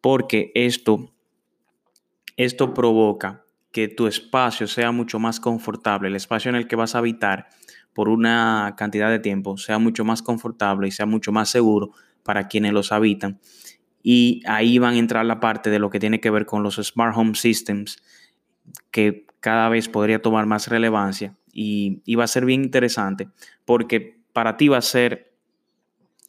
porque 0.00 0.50
esto, 0.54 1.12
esto 2.38 2.72
provoca 2.72 3.44
que 3.70 3.88
tu 3.88 4.06
espacio 4.06 4.66
sea 4.66 4.90
mucho 4.90 5.18
más 5.18 5.40
confortable, 5.40 6.08
el 6.08 6.16
espacio 6.16 6.48
en 6.48 6.54
el 6.54 6.66
que 6.66 6.76
vas 6.76 6.94
a 6.94 6.98
habitar 7.00 7.48
por 7.92 8.08
una 8.08 8.76
cantidad 8.78 9.10
de 9.10 9.18
tiempo 9.18 9.58
sea 9.58 9.78
mucho 9.78 10.06
más 10.06 10.22
confortable 10.22 10.88
y 10.88 10.90
sea 10.90 11.04
mucho 11.04 11.32
más 11.32 11.50
seguro 11.50 11.90
para 12.22 12.48
quienes 12.48 12.72
los 12.72 12.92
habitan. 12.92 13.40
Y 14.06 14.42
ahí 14.46 14.78
van 14.78 14.94
a 14.94 14.98
entrar 14.98 15.24
la 15.24 15.40
parte 15.40 15.70
de 15.70 15.78
lo 15.78 15.88
que 15.88 15.98
tiene 15.98 16.20
que 16.20 16.28
ver 16.30 16.44
con 16.44 16.62
los 16.62 16.76
Smart 16.76 17.16
Home 17.16 17.34
Systems, 17.34 18.02
que 18.90 19.26
cada 19.40 19.70
vez 19.70 19.88
podría 19.88 20.20
tomar 20.20 20.44
más 20.44 20.68
relevancia. 20.68 21.34
Y, 21.54 22.14
va 22.14 22.24
a 22.24 22.28
ser 22.28 22.44
bien 22.44 22.64
interesante 22.64 23.28
porque 23.64 24.18
para 24.32 24.58
ti 24.58 24.68
va 24.68 24.76
a 24.78 24.82
ser 24.82 25.32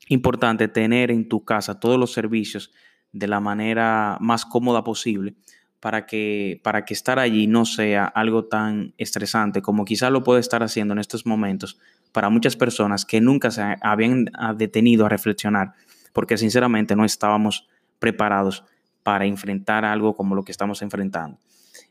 importante 0.07 0.69
tener 0.69 1.11
en 1.11 1.27
tu 1.27 1.43
casa 1.43 1.79
todos 1.79 1.99
los 1.99 2.13
servicios 2.13 2.71
de 3.11 3.27
la 3.27 3.41
manera 3.41 4.17
más 4.21 4.45
cómoda 4.45 4.83
posible 4.83 5.35
para 5.79 6.05
que, 6.05 6.61
para 6.63 6.85
que 6.85 6.93
estar 6.93 7.19
allí 7.19 7.47
no 7.47 7.65
sea 7.65 8.05
algo 8.05 8.45
tan 8.45 8.93
estresante 8.97 9.61
como 9.61 9.83
quizás 9.83 10.11
lo 10.11 10.23
puede 10.23 10.39
estar 10.39 10.61
haciendo 10.61 10.93
en 10.93 10.99
estos 10.99 11.25
momentos 11.25 11.79
para 12.11 12.29
muchas 12.29 12.55
personas 12.55 13.03
que 13.03 13.19
nunca 13.19 13.49
se 13.51 13.75
habían 13.81 14.29
detenido 14.57 15.07
a 15.07 15.09
reflexionar 15.09 15.73
porque 16.15 16.37
sinceramente 16.37 16.95
no 16.95 17.03
estábamos 17.03 17.67
preparados 17.99 18.63
para 19.03 19.25
enfrentar 19.25 19.83
algo 19.83 20.15
como 20.15 20.33
lo 20.33 20.43
que 20.43 20.53
estamos 20.53 20.81
enfrentando. 20.81 21.37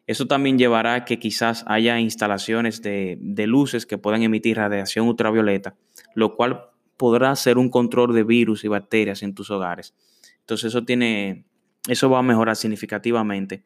Eso 0.07 0.27
también 0.27 0.57
llevará 0.57 0.95
a 0.95 1.05
que 1.05 1.19
quizás 1.19 1.63
haya 1.67 2.01
instalaciones 2.01 2.81
de, 2.81 3.19
luces 3.47 3.85
que 3.85 3.99
puedan 3.99 4.23
emitir 4.23 4.57
radiación 4.57 5.07
ultravioleta, 5.09 5.77
lo 6.15 6.37
cual 6.37 6.71
podrá 6.97 7.37
ser 7.37 7.59
un 7.59 7.69
control 7.69 8.15
de 8.15 8.23
virus 8.23 8.65
y 8.65 8.69
bacterias 8.69 9.23
en 9.23 9.35
tus 9.35 9.51
hogares. 9.51 9.95
Entonces 10.41 10.69
eso 10.69 10.87
tiene, 10.87 11.45
eso 11.87 12.09
va 12.09 12.21
a 12.21 12.23
mejorar 12.23 12.57
significativamente 12.57 13.63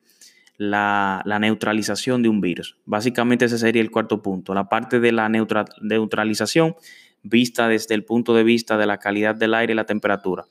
la, 0.57 1.23
neutralización 1.41 2.21
de 2.21 2.31
un 2.31 2.41
virus. 2.41 2.79
Básicamente 2.85 3.45
ese 3.45 3.59
sería 3.59 3.81
el 3.81 3.93
cuarto 3.93 4.23
punto. 4.23 4.55
La 4.55 4.69
parte 4.69 4.99
de 4.99 5.13
la 5.13 5.29
neutralización 5.29 6.75
vista 7.23 7.69
desde 7.69 7.95
el 7.95 8.05
punto 8.05 8.35
de 8.35 8.45
vista 8.45 8.77
de 8.77 8.87
la 8.87 8.99
calidad 8.99 9.35
del 9.35 9.55
aire 9.55 9.73
y 9.73 9.77
la 9.77 9.87
temperatura. 9.87 10.47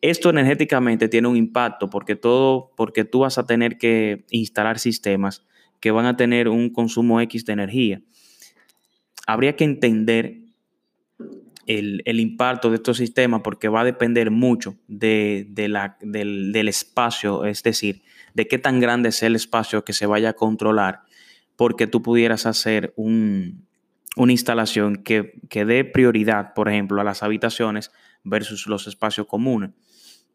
Esto 0.00 0.30
energéticamente 0.30 1.08
tiene 1.08 1.28
un 1.28 1.36
impacto 1.36 1.90
porque 1.90 2.16
todo, 2.16 2.72
porque 2.76 3.04
tú 3.04 3.20
vas 3.20 3.36
a 3.38 3.46
tener 3.46 3.76
que 3.76 4.24
instalar 4.30 4.78
sistemas 4.78 5.44
que 5.80 5.90
van 5.90 6.06
a 6.06 6.16
tener 6.16 6.48
un 6.48 6.70
consumo 6.70 7.20
X 7.20 7.44
de 7.44 7.52
energía. 7.52 8.02
Habría 9.26 9.56
que 9.56 9.64
entender 9.64 10.40
el, 11.66 12.20
impacto 12.20 12.70
de 12.70 12.76
estos 12.76 12.98
sistemas 12.98 13.42
porque 13.42 13.68
va 13.68 13.82
a 13.82 13.84
depender 13.84 14.30
mucho 14.30 14.76
de, 14.88 15.46
la, 15.68 15.96
del, 16.00 16.68
espacio, 16.68 17.44
es 17.44 17.62
decir, 17.62 18.02
de 18.34 18.46
qué 18.48 18.58
tan 18.58 18.80
grande 18.80 19.10
es 19.10 19.22
el 19.22 19.36
espacio 19.36 19.84
que 19.84 19.92
se 19.92 20.06
vaya 20.06 20.30
a 20.30 20.34
controlar, 20.34 21.02
porque 21.56 21.86
tú 21.86 22.02
pudieras 22.02 22.46
hacer 22.46 22.92
una 24.16 24.32
instalación 24.32 24.96
que, 24.96 25.40
que 25.48 25.64
dé 25.64 25.84
prioridad, 25.84 26.54
por 26.54 26.68
ejemplo, 26.68 27.00
a 27.00 27.04
las 27.04 27.22
habitaciones 27.22 27.92
versus 28.24 28.66
los 28.66 28.86
espacios 28.86 29.26
comunes 29.26 29.70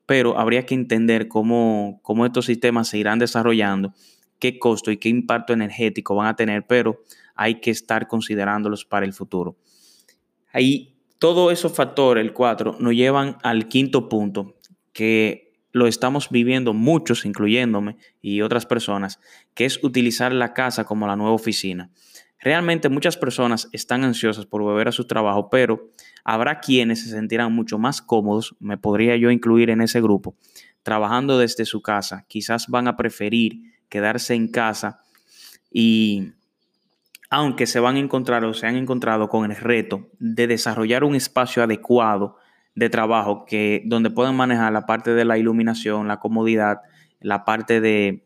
pero 0.06 0.38
habría 0.38 0.66
que 0.66 0.76
entender 0.76 1.28
cómo, 1.28 2.02
estos 2.26 2.46
sistemas 2.46 2.88
se 2.88 2.98
irán 2.98 3.20
desarrollando, 3.20 3.94
qué 4.40 4.60
costo 4.60 4.92
y 4.92 4.98
qué 4.98 5.10
impacto 5.10 5.54
energético 5.54 6.16
van 6.16 6.28
a 6.28 6.36
tener, 6.36 6.66
pero 6.68 7.04
hay 7.36 7.60
que 7.60 7.72
estar 7.72 8.08
considerándolos 8.08 8.86
para 8.86 9.06
el 9.06 9.14
futuro. 9.14 9.58
Ahí 10.52 10.96
todos 11.18 11.52
esos 11.52 11.74
factores, 11.74 12.24
el 12.24 12.34
4, 12.34 12.78
nos 12.80 12.94
llevan 12.94 13.38
al 13.42 13.68
quinto 13.68 14.10
punto, 14.10 14.58
que 14.94 15.54
lo 15.72 15.88
estamos 15.88 16.30
viviendo 16.30 16.74
muchos, 16.74 17.26
incluyéndome 17.26 17.98
y 18.22 18.42
otras 18.42 18.66
personas, 18.66 19.20
que 19.54 19.66
es 19.66 19.84
utilizar 19.84 20.32
la 20.32 20.54
casa 20.54 20.86
como 20.86 21.08
la 21.08 21.16
nueva 21.16 21.34
oficina. 21.34 21.90
Realmente 22.46 22.90
muchas 22.90 23.18
personas 23.18 23.68
están 23.72 24.04
ansiosas 24.04 24.46
por 24.46 24.62
volver 24.62 24.88
a 24.88 24.92
su 24.92 25.08
trabajo, 25.08 25.50
pero 25.50 25.90
habrá 26.24 26.60
quienes 26.60 27.02
se 27.02 27.10
sentirán 27.10 27.52
mucho 27.52 27.80
más 27.80 28.04
cómodos, 28.04 28.56
me 28.60 28.78
podría 28.78 29.18
yo 29.18 29.32
incluir 29.32 29.72
en 29.72 29.82
ese 29.82 30.00
grupo, 30.00 30.36
trabajando 30.84 31.40
desde 31.40 31.66
su 31.66 31.82
casa. 31.82 32.24
Quizás 32.28 32.68
van 32.68 32.88
a 32.88 32.98
preferir 32.98 33.74
quedarse 33.90 34.36
en 34.36 34.48
casa 34.48 35.00
y 35.72 36.34
aunque 37.32 37.66
se 37.66 37.80
van 37.80 37.96
a 37.96 38.00
encontrar 38.00 38.46
o 38.46 38.54
se 38.54 38.68
han 38.68 38.76
encontrado 38.76 39.28
con 39.28 39.50
el 39.50 39.58
reto 39.58 40.12
de 40.20 40.46
desarrollar 40.46 41.04
un 41.04 41.16
espacio 41.16 41.64
adecuado 41.64 42.38
de 42.76 42.92
trabajo 42.92 43.46
que 43.48 43.82
donde 43.88 44.12
puedan 44.12 44.36
manejar 44.36 44.72
la 44.72 44.86
parte 44.86 45.16
de 45.16 45.26
la 45.26 45.40
iluminación, 45.40 46.08
la 46.08 46.20
comodidad, 46.20 46.82
la 47.22 47.44
parte 47.44 47.82
de, 47.82 48.22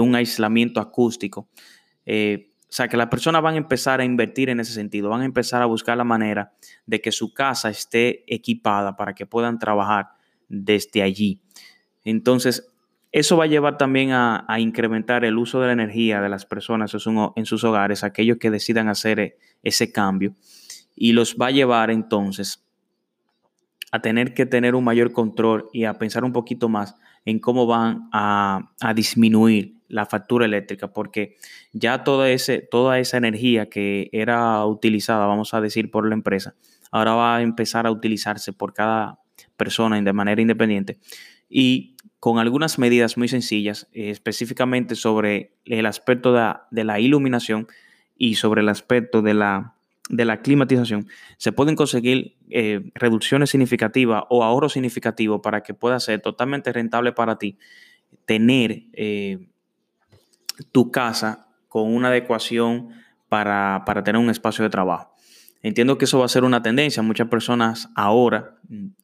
un 0.00 0.16
aislamiento 0.16 0.80
acústico. 0.80 1.48
Eh, 2.04 2.50
o 2.74 2.76
sea, 2.76 2.88
que 2.88 2.96
las 2.96 3.06
personas 3.06 3.40
van 3.40 3.54
a 3.54 3.58
empezar 3.58 4.00
a 4.00 4.04
invertir 4.04 4.50
en 4.50 4.58
ese 4.58 4.72
sentido, 4.72 5.08
van 5.08 5.20
a 5.20 5.24
empezar 5.24 5.62
a 5.62 5.66
buscar 5.66 5.96
la 5.96 6.02
manera 6.02 6.54
de 6.86 7.00
que 7.00 7.12
su 7.12 7.32
casa 7.32 7.70
esté 7.70 8.24
equipada 8.26 8.96
para 8.96 9.14
que 9.14 9.26
puedan 9.26 9.60
trabajar 9.60 10.08
desde 10.48 11.00
allí. 11.00 11.40
Entonces, 12.02 12.66
eso 13.12 13.36
va 13.36 13.44
a 13.44 13.46
llevar 13.46 13.78
también 13.78 14.10
a, 14.10 14.44
incrementar 14.58 15.24
el 15.24 15.38
uso 15.38 15.60
de 15.60 15.68
la 15.68 15.72
energía 15.72 16.20
de 16.20 16.28
las 16.28 16.46
personas 16.46 16.92
en 17.36 17.46
sus 17.46 17.62
hogares, 17.62 18.02
aquellos 18.02 18.38
que 18.38 18.50
decidan 18.50 18.88
hacer 18.88 19.20
e, 19.20 19.38
ese 19.62 19.92
cambio, 19.92 20.34
y 20.96 21.12
los 21.12 21.36
va 21.40 21.46
a 21.46 21.52
llevar 21.52 21.92
entonces 21.92 22.66
a 23.92 24.02
tener 24.02 24.34
que 24.34 24.46
tener 24.46 24.74
un 24.74 24.82
mayor 24.82 25.12
control 25.12 25.68
y 25.72 25.84
a 25.84 25.94
pensar 25.94 26.24
un 26.24 26.32
poquito 26.32 26.68
más 26.68 26.96
en 27.24 27.38
cómo 27.38 27.66
van 27.66 28.08
a, 28.12 28.70
disminuir 28.94 29.74
la 29.88 30.06
factura 30.06 30.44
eléctrica, 30.44 30.92
porque 30.92 31.36
ya 31.72 32.04
toda, 32.04 32.30
ese, 32.30 32.58
toda 32.60 32.98
esa 32.98 33.16
energía 33.16 33.68
que 33.68 34.08
era 34.12 34.64
utilizada, 34.66 35.26
vamos 35.26 35.54
a 35.54 35.60
decir, 35.60 35.90
por 35.90 36.06
la 36.08 36.14
empresa, 36.14 36.54
ahora 36.90 37.14
va 37.14 37.36
a 37.36 37.42
empezar 37.42 37.86
a 37.86 37.90
utilizarse 37.90 38.52
por 38.52 38.72
cada 38.72 39.20
persona 39.56 40.00
de 40.00 40.12
manera 40.12 40.40
independiente. 40.40 40.98
Y 41.48 41.96
con 42.24 42.38
algunas 42.38 42.78
medidas 42.78 43.18
muy 43.18 43.28
sencillas, 43.28 43.86
eh, 43.92 44.10
específicamente 44.10 44.94
sobre 44.94 45.58
el 45.66 45.86
aspecto 45.86 46.32
de, 46.32 46.84
la 46.84 46.98
iluminación 46.98 47.66
y 48.16 48.36
sobre 48.36 48.62
el 48.62 48.70
aspecto 48.70 49.20
de 49.20 49.34
la, 49.34 49.73
de 50.10 50.24
la 50.24 50.42
climatización, 50.42 51.08
se 51.38 51.52
pueden 51.52 51.76
conseguir 51.76 52.36
eh, 52.50 52.90
reducciones 52.94 53.50
significativas 53.50 54.24
o 54.28 54.44
ahorros 54.44 54.74
significativos 54.74 55.40
para 55.42 55.62
que 55.62 55.72
pueda 55.74 55.98
ser 55.98 56.20
totalmente 56.20 56.72
rentable 56.72 57.12
para 57.12 57.38
ti 57.38 57.58
tener 58.26 58.84
eh, 58.92 59.48
tu 60.72 60.90
casa 60.90 61.48
con 61.68 61.92
una 61.92 62.08
adecuación 62.08 62.90
para, 63.28 63.82
para 63.86 64.04
tener 64.04 64.20
un 64.20 64.30
espacio 64.30 64.62
de 64.62 64.70
trabajo. 64.70 65.14
Entiendo 65.62 65.96
que 65.96 66.04
eso 66.04 66.18
va 66.18 66.26
a 66.26 66.28
ser 66.28 66.44
una 66.44 66.62
tendencia. 66.62 67.02
Muchas 67.02 67.28
personas 67.28 67.88
ahora, 67.94 68.58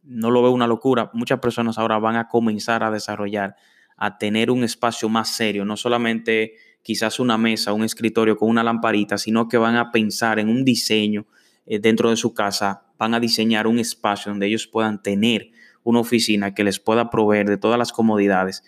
no 0.04 0.30
lo 0.30 0.42
veo 0.42 0.52
una 0.52 0.66
locura, 0.66 1.10
muchas 1.14 1.40
personas 1.40 1.78
ahora 1.78 1.98
van 1.98 2.16
a 2.16 2.28
comenzar 2.28 2.84
a 2.84 2.90
desarrollar, 2.90 3.56
a 3.96 4.18
tener 4.18 4.50
un 4.50 4.62
espacio 4.62 5.08
más 5.08 5.30
serio, 5.30 5.64
no 5.64 5.78
solamente 5.78 6.56
quizás 6.82 7.20
una 7.20 7.38
mesa, 7.38 7.72
un 7.72 7.84
escritorio 7.84 8.36
con 8.36 8.48
una 8.48 8.62
lamparita, 8.62 9.18
sino 9.18 9.48
que 9.48 9.58
van 9.58 9.76
a 9.76 9.90
pensar 9.90 10.38
en 10.38 10.48
un 10.48 10.64
diseño 10.64 11.26
eh, 11.66 11.78
dentro 11.78 12.10
de 12.10 12.16
su 12.16 12.34
casa, 12.34 12.84
van 12.98 13.14
a 13.14 13.20
diseñar 13.20 13.66
un 13.66 13.78
espacio 13.78 14.30
donde 14.30 14.46
ellos 14.46 14.66
puedan 14.66 15.02
tener 15.02 15.50
una 15.82 16.00
oficina 16.00 16.54
que 16.54 16.64
les 16.64 16.78
pueda 16.78 17.10
proveer 17.10 17.48
de 17.48 17.56
todas 17.56 17.78
las 17.78 17.92
comodidades. 17.92 18.62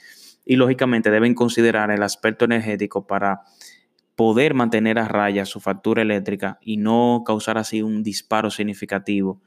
Y 0.44 0.56
lógicamente 0.56 1.10
deben 1.10 1.34
considerar 1.34 1.90
el 1.90 2.02
aspecto 2.02 2.44
energético 2.44 3.06
para 3.06 3.42
poder 4.16 4.54
mantener 4.54 4.98
a 4.98 5.08
raya 5.08 5.46
su 5.46 5.60
factura 5.60 6.02
eléctrica 6.02 6.58
y 6.60 6.76
no 6.76 7.22
causar 7.26 7.58
así 7.58 7.82
un 7.82 8.02
disparo 8.02 8.50
significativo 8.50 9.40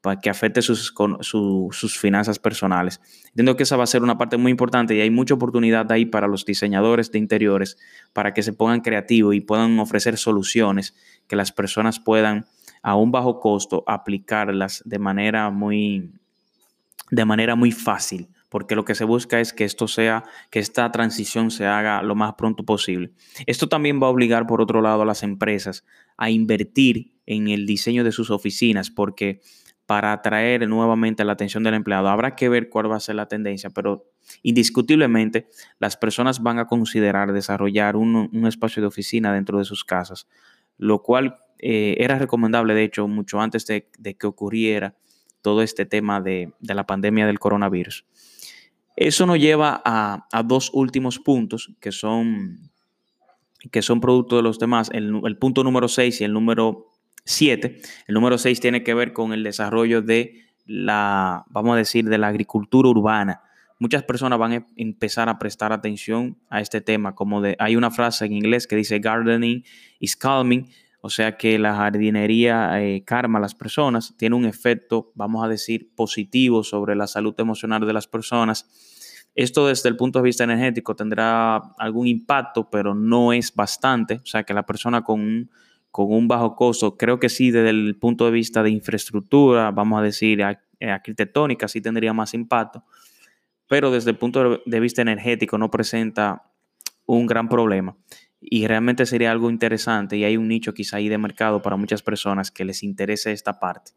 para 0.00 0.20
que 0.20 0.30
afecte 0.30 0.62
sus, 0.62 0.94
sus 1.20 1.98
finanzas 1.98 2.38
personales. 2.38 3.00
Entiendo 3.28 3.56
que 3.56 3.64
esa 3.64 3.76
va 3.76 3.84
a 3.84 3.88
ser 3.88 4.02
una 4.02 4.16
parte 4.16 4.36
muy 4.36 4.50
importante 4.50 4.94
y 4.94 5.00
hay 5.00 5.10
mucha 5.10 5.34
oportunidad 5.34 5.90
ahí 5.90 6.06
para 6.06 6.28
los 6.28 6.44
diseñadores 6.44 7.10
de 7.10 7.18
interiores 7.18 7.76
para 8.12 8.32
que 8.32 8.42
se 8.42 8.52
pongan 8.52 8.80
creativos 8.80 9.34
y 9.34 9.40
puedan 9.40 9.78
ofrecer 9.78 10.16
soluciones 10.16 10.94
que 11.26 11.36
las 11.36 11.52
personas 11.52 11.98
puedan 11.98 12.46
a 12.82 12.94
un 12.94 13.10
bajo 13.10 13.40
costo 13.40 13.82
aplicarlas 13.86 14.82
de 14.84 14.98
manera 14.98 15.50
muy, 15.50 16.12
de 17.10 17.24
manera 17.24 17.56
muy 17.56 17.72
fácil 17.72 18.28
porque 18.48 18.74
lo 18.74 18.84
que 18.84 18.94
se 18.94 19.04
busca 19.04 19.40
es 19.40 19.52
que 19.52 19.64
esto 19.64 19.88
sea, 19.88 20.24
que 20.50 20.58
esta 20.58 20.90
transición 20.90 21.50
se 21.50 21.66
haga 21.66 22.02
lo 22.02 22.14
más 22.14 22.34
pronto 22.34 22.64
posible. 22.64 23.10
Esto 23.46 23.68
también 23.68 24.02
va 24.02 24.06
a 24.06 24.10
obligar, 24.10 24.46
por 24.46 24.60
otro 24.62 24.80
lado, 24.80 25.02
a 25.02 25.06
las 25.06 25.22
empresas 25.22 25.84
a 26.16 26.30
invertir 26.30 27.12
en 27.26 27.48
el 27.48 27.66
diseño 27.66 28.04
de 28.04 28.12
sus 28.12 28.30
oficinas, 28.30 28.90
porque 28.90 29.42
para 29.88 30.12
atraer 30.12 30.68
nuevamente 30.68 31.24
la 31.24 31.32
atención 31.32 31.62
del 31.62 31.72
empleado 31.72 32.08
habrá 32.08 32.36
que 32.36 32.50
ver 32.50 32.68
cuál 32.68 32.92
va 32.92 32.96
a 32.96 33.00
ser 33.00 33.14
la 33.14 33.26
tendencia, 33.26 33.70
pero 33.70 34.04
indiscutiblemente 34.42 35.48
las 35.78 35.96
personas 35.96 36.42
van 36.42 36.58
a 36.58 36.66
considerar 36.66 37.32
desarrollar 37.32 37.96
un, 37.96 38.28
espacio 38.46 38.82
de 38.82 38.86
oficina 38.86 39.32
dentro 39.32 39.56
de 39.56 39.64
sus 39.64 39.86
casas, 39.86 40.28
lo 40.76 41.02
cual 41.02 41.38
eh, 41.58 41.96
era 42.00 42.18
recomendable, 42.18 42.74
de 42.74 42.84
hecho, 42.84 43.08
mucho 43.08 43.40
antes 43.40 43.64
de, 43.64 43.88
que 44.18 44.26
ocurriera 44.26 44.94
todo 45.40 45.62
este 45.62 45.86
tema 45.86 46.20
de, 46.20 46.52
la 46.60 46.84
pandemia 46.84 47.26
del 47.26 47.38
coronavirus. 47.38 48.04
Eso 48.94 49.24
nos 49.24 49.38
lleva 49.38 49.80
a, 49.86 50.42
dos 50.42 50.70
últimos 50.74 51.18
puntos 51.18 51.72
que 51.80 51.92
son, 51.92 52.70
que 53.72 53.80
son 53.80 54.02
producto 54.02 54.36
de 54.36 54.42
los 54.42 54.58
demás. 54.58 54.90
El, 54.92 55.38
punto 55.38 55.64
número 55.64 55.88
6 55.88 56.20
y 56.20 56.24
el 56.24 56.34
número 56.34 56.88
7. 57.28 57.80
El 58.06 58.14
número 58.14 58.38
6 58.38 58.58
tiene 58.58 58.82
que 58.82 58.94
ver 58.94 59.12
con 59.12 59.32
el 59.32 59.42
desarrollo 59.42 60.00
de 60.00 60.46
la, 60.64 61.44
vamos 61.50 61.74
a 61.74 61.76
decir, 61.76 62.08
de 62.08 62.16
la 62.16 62.28
agricultura 62.28 62.88
urbana. 62.88 63.42
Muchas 63.78 64.02
personas 64.02 64.38
van 64.38 64.52
a 64.52 64.66
empezar 64.76 65.28
a 65.28 65.38
prestar 65.38 65.72
atención 65.72 66.38
a 66.48 66.60
este 66.60 66.80
tema, 66.80 67.14
como 67.14 67.42
de, 67.42 67.54
hay 67.58 67.76
una 67.76 67.90
frase 67.90 68.24
en 68.24 68.32
inglés 68.32 68.66
que 68.66 68.76
dice 68.76 68.98
gardening 68.98 69.62
is 70.00 70.16
calming, 70.16 70.68
o 71.00 71.10
sea 71.10 71.36
que 71.36 71.58
la 71.58 71.76
jardinería 71.76 72.82
eh, 72.82 73.04
calma 73.04 73.38
a 73.38 73.42
las 73.42 73.54
personas, 73.54 74.16
tiene 74.16 74.34
un 74.34 74.46
efecto, 74.46 75.12
vamos 75.14 75.44
a 75.44 75.48
decir, 75.48 75.90
positivo 75.94 76.64
sobre 76.64 76.96
la 76.96 77.06
salud 77.06 77.34
emocional 77.38 77.86
de 77.86 77.92
las 77.92 78.08
personas 78.08 78.68
esto 79.34 79.68
desde 79.68 79.88
el 79.88 79.96
punto 79.96 80.18
de 80.18 80.24
vista 80.24 80.42
energético 80.42 80.96
tendrá 80.96 81.58
algún 81.78 82.08
impacto, 82.08 82.68
pero 82.70 82.92
no 82.96 83.32
es 83.32 83.54
bastante. 83.54 84.14
O 84.14 84.26
sea, 84.26 84.42
que 84.42 84.52
la 84.52 84.66
persona 84.66 85.04
con 85.04 85.20
un, 85.20 85.50
con 85.90 86.12
un 86.12 86.28
bajo 86.28 86.54
costo, 86.54 86.96
creo 86.96 87.18
que 87.18 87.28
sí, 87.28 87.50
desde 87.50 87.70
el 87.70 87.96
punto 87.96 88.24
de 88.26 88.30
vista 88.30 88.62
de 88.62 88.70
infraestructura, 88.70 89.70
vamos 89.70 90.00
a 90.00 90.02
decir, 90.02 90.40
eh, 90.40 90.90
arquitectónica, 90.90 91.68
sí 91.68 91.80
tendría 91.80 92.12
más 92.12 92.34
impacto. 92.34 92.84
Pero 93.66 93.90
desde 93.90 94.10
el 94.10 94.16
punto 94.16 94.62
de 94.64 94.80
vista 94.80 95.02
energético 95.02 95.58
no 95.58 95.70
presenta 95.70 96.50
un 97.06 97.26
gran 97.26 97.48
problema 97.48 97.96
y 98.40 98.66
realmente 98.66 99.04
sería 99.06 99.32
algo 99.32 99.50
interesante 99.50 100.16
y 100.16 100.24
hay 100.24 100.36
un 100.36 100.48
nicho 100.48 100.72
quizá 100.72 100.98
ahí 100.98 101.08
de 101.08 101.18
mercado 101.18 101.60
para 101.60 101.76
muchas 101.76 102.02
personas 102.02 102.50
que 102.50 102.64
les 102.64 102.82
interese 102.82 103.32
esta 103.32 103.58
parte. 103.58 103.92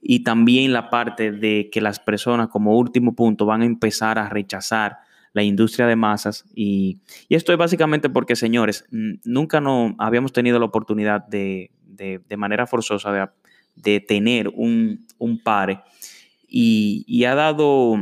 Y 0.00 0.22
también 0.22 0.72
la 0.72 0.90
parte 0.90 1.32
de 1.32 1.68
que 1.70 1.80
las 1.80 2.00
personas 2.00 2.48
como 2.48 2.76
último 2.76 3.14
punto 3.14 3.46
van 3.46 3.62
a 3.62 3.66
empezar 3.66 4.18
a 4.18 4.28
rechazar 4.28 4.98
la 5.32 5.42
industria 5.42 5.86
de 5.86 5.96
masas 5.96 6.44
y, 6.54 7.00
esto 7.28 7.52
es 7.52 7.58
básicamente 7.58 8.10
porque, 8.10 8.36
señores, 8.36 8.84
nunca 8.90 9.60
no 9.60 9.94
habíamos 9.98 10.32
tenido 10.32 10.58
la 10.58 10.66
oportunidad 10.66 11.26
de, 11.26 11.70
de, 11.84 12.36
manera 12.36 12.66
forzosa 12.66 13.32
de, 13.74 14.00
tener 14.00 14.48
un, 14.48 15.06
un 15.18 15.42
pare 15.42 15.80
y, 16.46 17.04
y 17.06 17.24
ha 17.24 17.34
dado, 17.34 17.94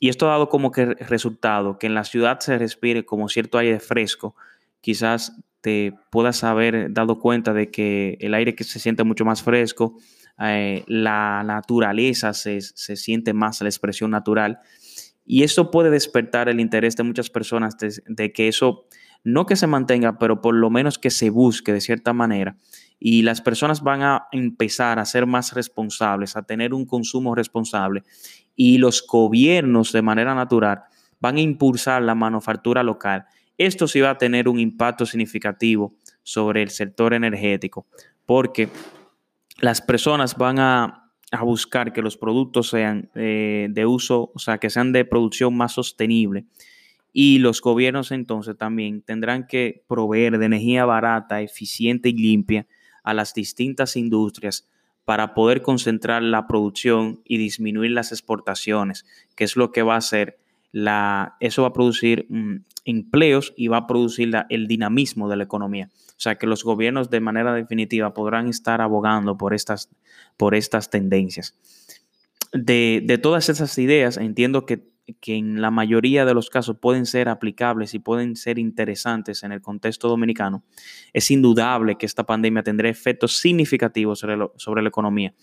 y 0.00 0.08
esto 0.08 0.26
ha 0.26 0.32
dado 0.32 0.48
como 0.48 0.72
que 0.72 0.86
resultado 0.86 1.78
que 1.78 1.86
en 1.86 1.94
la 1.94 2.04
ciudad 2.04 2.40
se 2.40 2.58
respire 2.58 3.04
como 3.04 3.28
cierto 3.28 3.58
aire 3.58 3.78
fresco, 3.78 4.34
quizás 4.80 5.32
te 5.62 5.94
puedas 6.10 6.42
haber 6.44 6.92
dado 6.92 7.20
cuenta 7.20 7.54
de 7.54 7.70
que 7.70 8.18
el 8.20 8.34
aire 8.34 8.54
que 8.54 8.64
se 8.64 8.80
siente 8.80 9.04
mucho 9.04 9.24
más 9.24 9.42
fresco, 9.42 9.96
eh, 10.40 10.82
la 10.88 11.42
naturaleza 11.44 12.34
se, 12.34 12.60
siente 12.60 13.32
más 13.32 13.60
la 13.60 13.68
expresión 13.68 14.10
natural. 14.10 14.58
Y 15.24 15.42
eso 15.42 15.70
puede 15.70 15.90
despertar 15.90 16.48
el 16.48 16.60
interés 16.60 16.96
de 16.96 17.02
muchas 17.02 17.30
personas 17.30 17.76
de, 17.78 18.32
que 18.32 18.48
eso, 18.48 18.86
no 19.24 19.46
que 19.46 19.56
se 19.56 19.66
mantenga, 19.66 20.18
pero 20.18 20.40
por 20.40 20.54
lo 20.54 20.70
menos 20.70 20.98
que 20.98 21.10
se 21.10 21.30
busque 21.30 21.72
de 21.72 21.80
cierta 21.80 22.12
manera. 22.12 22.56
Y 22.98 23.22
las 23.22 23.40
personas 23.40 23.82
van 23.82 24.02
a 24.02 24.26
empezar 24.32 24.98
a 24.98 25.04
ser 25.04 25.26
más 25.26 25.52
responsables, 25.52 26.36
a 26.36 26.42
tener 26.42 26.74
un 26.74 26.86
consumo 26.86 27.34
responsable. 27.34 28.02
Y 28.56 28.78
los 28.78 29.06
gobiernos 29.06 29.92
de 29.92 30.02
manera 30.02 30.34
natural 30.34 30.82
van 31.20 31.36
a 31.36 31.40
impulsar 31.40 32.02
la 32.02 32.14
manufactura 32.14 32.82
local 32.82 33.26
esto 33.58 33.86
sí 33.86 34.00
va 34.00 34.10
a 34.10 34.18
tener 34.18 34.48
un 34.48 34.58
impacto 34.58 35.06
significativo 35.06 35.94
sobre 36.22 36.62
el 36.62 36.70
sector 36.70 37.14
energético, 37.14 37.86
porque 38.26 38.68
las 39.60 39.80
personas 39.80 40.36
van 40.36 40.58
a, 40.58 41.01
buscar 41.40 41.92
que 41.92 42.02
los 42.02 42.18
productos 42.18 42.68
sean 42.68 43.10
eh, 43.14 43.68
de 43.70 43.86
uso, 43.86 44.30
o 44.34 44.38
sea, 44.38 44.58
que 44.58 44.68
sean 44.68 44.92
de 44.92 45.06
producción 45.06 45.56
más 45.56 45.72
sostenible. 45.72 46.44
Y 47.12 47.38
los 47.38 47.60
gobiernos 47.60 48.12
entonces 48.12 48.56
también 48.56 49.02
tendrán 49.02 49.46
que 49.46 49.84
proveer 49.88 50.38
de 50.38 50.46
energía 50.46 50.84
barata, 50.84 51.40
eficiente 51.40 52.10
y 52.10 52.12
limpia 52.12 52.66
a 53.02 53.14
las 53.14 53.34
distintas 53.34 53.96
industrias 53.96 54.68
para 55.04 55.34
poder 55.34 55.62
concentrar 55.62 56.22
la 56.22 56.46
producción 56.46 57.22
y 57.24 57.38
disminuir 57.38 57.90
las 57.90 58.12
exportaciones, 58.12 59.04
que 59.34 59.44
es 59.44 59.56
lo 59.56 59.72
que 59.72 59.82
va 59.82 59.94
a 59.94 59.98
hacer 59.98 60.38
la, 60.70 61.36
eso 61.40 61.62
va 61.62 61.68
a 61.68 61.72
producir 61.72 62.26
mm, 62.28 62.64
empleos 62.84 63.52
y 63.56 63.68
va 63.68 63.78
a 63.78 63.86
producir 63.86 64.30
el 64.48 64.66
dinamismo 64.66 65.28
de 65.28 65.36
la 65.36 65.44
economía. 65.44 65.90
O 66.22 66.28
sea 66.30 66.36
que 66.36 66.46
los 66.46 66.62
gobiernos 66.62 67.10
de 67.10 67.18
manera 67.18 67.52
definitiva 67.52 68.14
podrán 68.14 68.46
estar 68.46 68.80
abogando 68.80 69.36
por 69.36 69.54
estas, 69.54 69.90
por 70.36 70.54
estas 70.54 70.88
tendencias. 70.88 71.58
De, 72.52 73.02
de 73.04 73.18
todas 73.18 73.48
esas 73.48 73.76
ideas, 73.76 74.18
entiendo 74.18 74.64
que 74.64 74.92
que 75.20 75.36
en 75.36 75.60
la 75.60 75.70
mayoría 75.70 76.24
de 76.24 76.34
los 76.34 76.48
casos 76.48 76.76
pueden 76.80 77.06
ser 77.06 77.28
aplicables 77.28 77.94
y 77.94 77.98
pueden 77.98 78.36
ser 78.36 78.58
interesantes 78.58 79.42
en 79.42 79.52
el 79.52 79.60
contexto 79.60 80.08
dominicano, 80.08 80.64
es 81.12 81.30
indudable 81.30 81.96
que 81.96 82.06
esta 82.06 82.24
pandemia 82.24 82.62
tendrá 82.62 82.88
efectos 82.88 83.36
significativos 83.36 84.20
sobre, 84.20 84.82
la 84.82 84.88
economía. 84.88 85.34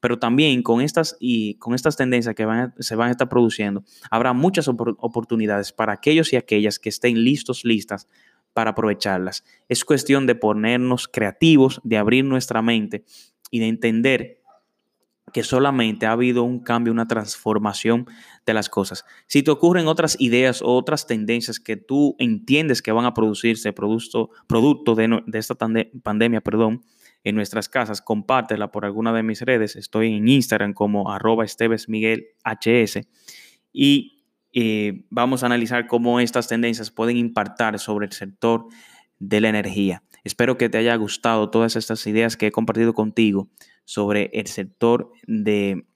Pero 0.00 0.18
también 0.18 0.62
con 0.62 0.80
estas, 0.80 1.16
y 1.18 1.54
con 1.54 1.74
estas 1.74 1.96
tendencias 1.96 2.34
que 2.34 2.46
se 2.78 2.94
van 2.94 3.08
a 3.08 3.10
estar 3.10 3.28
produciendo, 3.28 3.82
habrá 4.10 4.32
muchas 4.32 4.68
oportunidades 4.68 5.72
para 5.72 5.92
aquellos 5.92 6.32
y 6.32 6.36
aquellas 6.36 6.78
que 6.78 6.88
estén 6.88 7.24
listos, 7.24 7.64
listas 7.64 8.08
para 8.58 8.72
aprovecharlas. 8.72 9.44
Es 9.68 9.84
cuestión 9.84 10.26
de 10.26 10.34
ponernos 10.34 11.06
creativos, 11.06 11.80
de 11.84 11.96
abrir 11.96 12.24
nuestra 12.24 12.60
mente 12.60 13.04
y 13.52 13.60
de 13.60 13.68
entender 13.68 14.42
que 15.32 15.44
solamente 15.44 16.06
ha 16.06 16.10
habido 16.10 16.42
un 16.42 16.58
cambio, 16.58 16.92
una 16.92 17.06
transformación 17.06 18.08
de 18.44 18.54
las 18.54 18.68
cosas. 18.68 19.04
Si 19.28 19.44
te 19.44 19.52
ocurren 19.52 19.86
otras 19.86 20.16
ideas 20.18 20.60
o 20.60 20.74
otras 20.74 21.06
tendencias 21.06 21.60
que 21.60 21.76
tú 21.76 22.16
entiendes 22.18 22.82
que 22.82 22.90
van 22.90 23.04
a 23.04 23.14
producirse 23.14 23.72
producto, 23.72 24.30
producto 24.48 24.96
de, 24.96 25.22
esta 25.34 25.54
pandemia, 25.54 26.40
perdón, 26.40 26.82
en 27.22 27.36
nuestras 27.36 27.68
casas, 27.68 28.02
compártela 28.02 28.72
por 28.72 28.84
alguna 28.84 29.12
de 29.12 29.22
mis 29.22 29.40
redes. 29.42 29.76
Estoy 29.76 30.16
en 30.16 30.26
Instagram 30.26 30.74
como 30.74 31.12
arroba 31.12 31.44
HS 31.44 33.06
y 33.72 34.17
eh, 34.52 35.04
vamos 35.10 35.42
a 35.42 35.46
analizar 35.46 35.86
cómo 35.86 36.20
estas 36.20 36.48
tendencias 36.48 36.90
pueden 36.90 37.16
impactar 37.16 37.78
sobre 37.78 38.06
el 38.06 38.12
sector 38.12 38.66
de 39.18 39.40
la 39.40 39.48
energía. 39.48 40.02
Espero 40.24 40.58
que 40.58 40.68
te 40.68 40.78
haya 40.78 40.94
gustado 40.96 41.50
todas 41.50 41.76
estas 41.76 42.06
ideas 42.06 42.36
que 42.36 42.48
he 42.48 42.52
compartido 42.52 42.94
contigo 42.94 43.48
sobre 43.84 44.30
el 44.32 44.46
sector 44.46 45.12
de, 45.26 45.86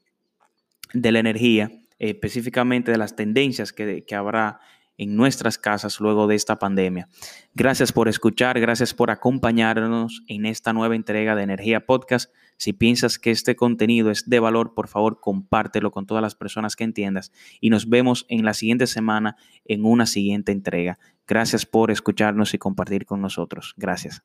de 0.92 1.12
la 1.12 1.18
energía, 1.18 1.70
específicamente 1.98 2.90
de 2.90 2.98
las 2.98 3.16
tendencias 3.16 3.72
que, 3.72 4.04
que 4.04 4.14
habrá 4.14 4.60
en 4.98 5.16
nuestras 5.16 5.58
casas 5.58 6.00
luego 6.00 6.26
de 6.26 6.34
esta 6.34 6.58
pandemia. 6.58 7.08
Gracias 7.54 7.92
por 7.92 8.08
escuchar, 8.08 8.60
gracias 8.60 8.94
por 8.94 9.10
acompañarnos 9.10 10.22
en 10.28 10.46
esta 10.46 10.72
nueva 10.72 10.96
entrega 10.96 11.34
de 11.34 11.42
Energía 11.42 11.86
Podcast. 11.86 12.32
Si 12.56 12.72
piensas 12.72 13.18
que 13.18 13.30
este 13.30 13.56
contenido 13.56 14.10
es 14.10 14.28
de 14.28 14.38
valor, 14.38 14.74
por 14.74 14.88
favor 14.88 15.20
compártelo 15.20 15.90
con 15.90 16.06
todas 16.06 16.22
las 16.22 16.34
personas 16.34 16.76
que 16.76 16.84
entiendas 16.84 17.32
y 17.60 17.70
nos 17.70 17.88
vemos 17.88 18.26
en 18.28 18.44
la 18.44 18.54
siguiente 18.54 18.86
semana 18.86 19.36
en 19.64 19.84
una 19.84 20.06
siguiente 20.06 20.52
entrega. 20.52 20.98
Gracias 21.26 21.66
por 21.66 21.90
escucharnos 21.90 22.54
y 22.54 22.58
compartir 22.58 23.06
con 23.06 23.20
nosotros. 23.20 23.74
Gracias. 23.76 24.22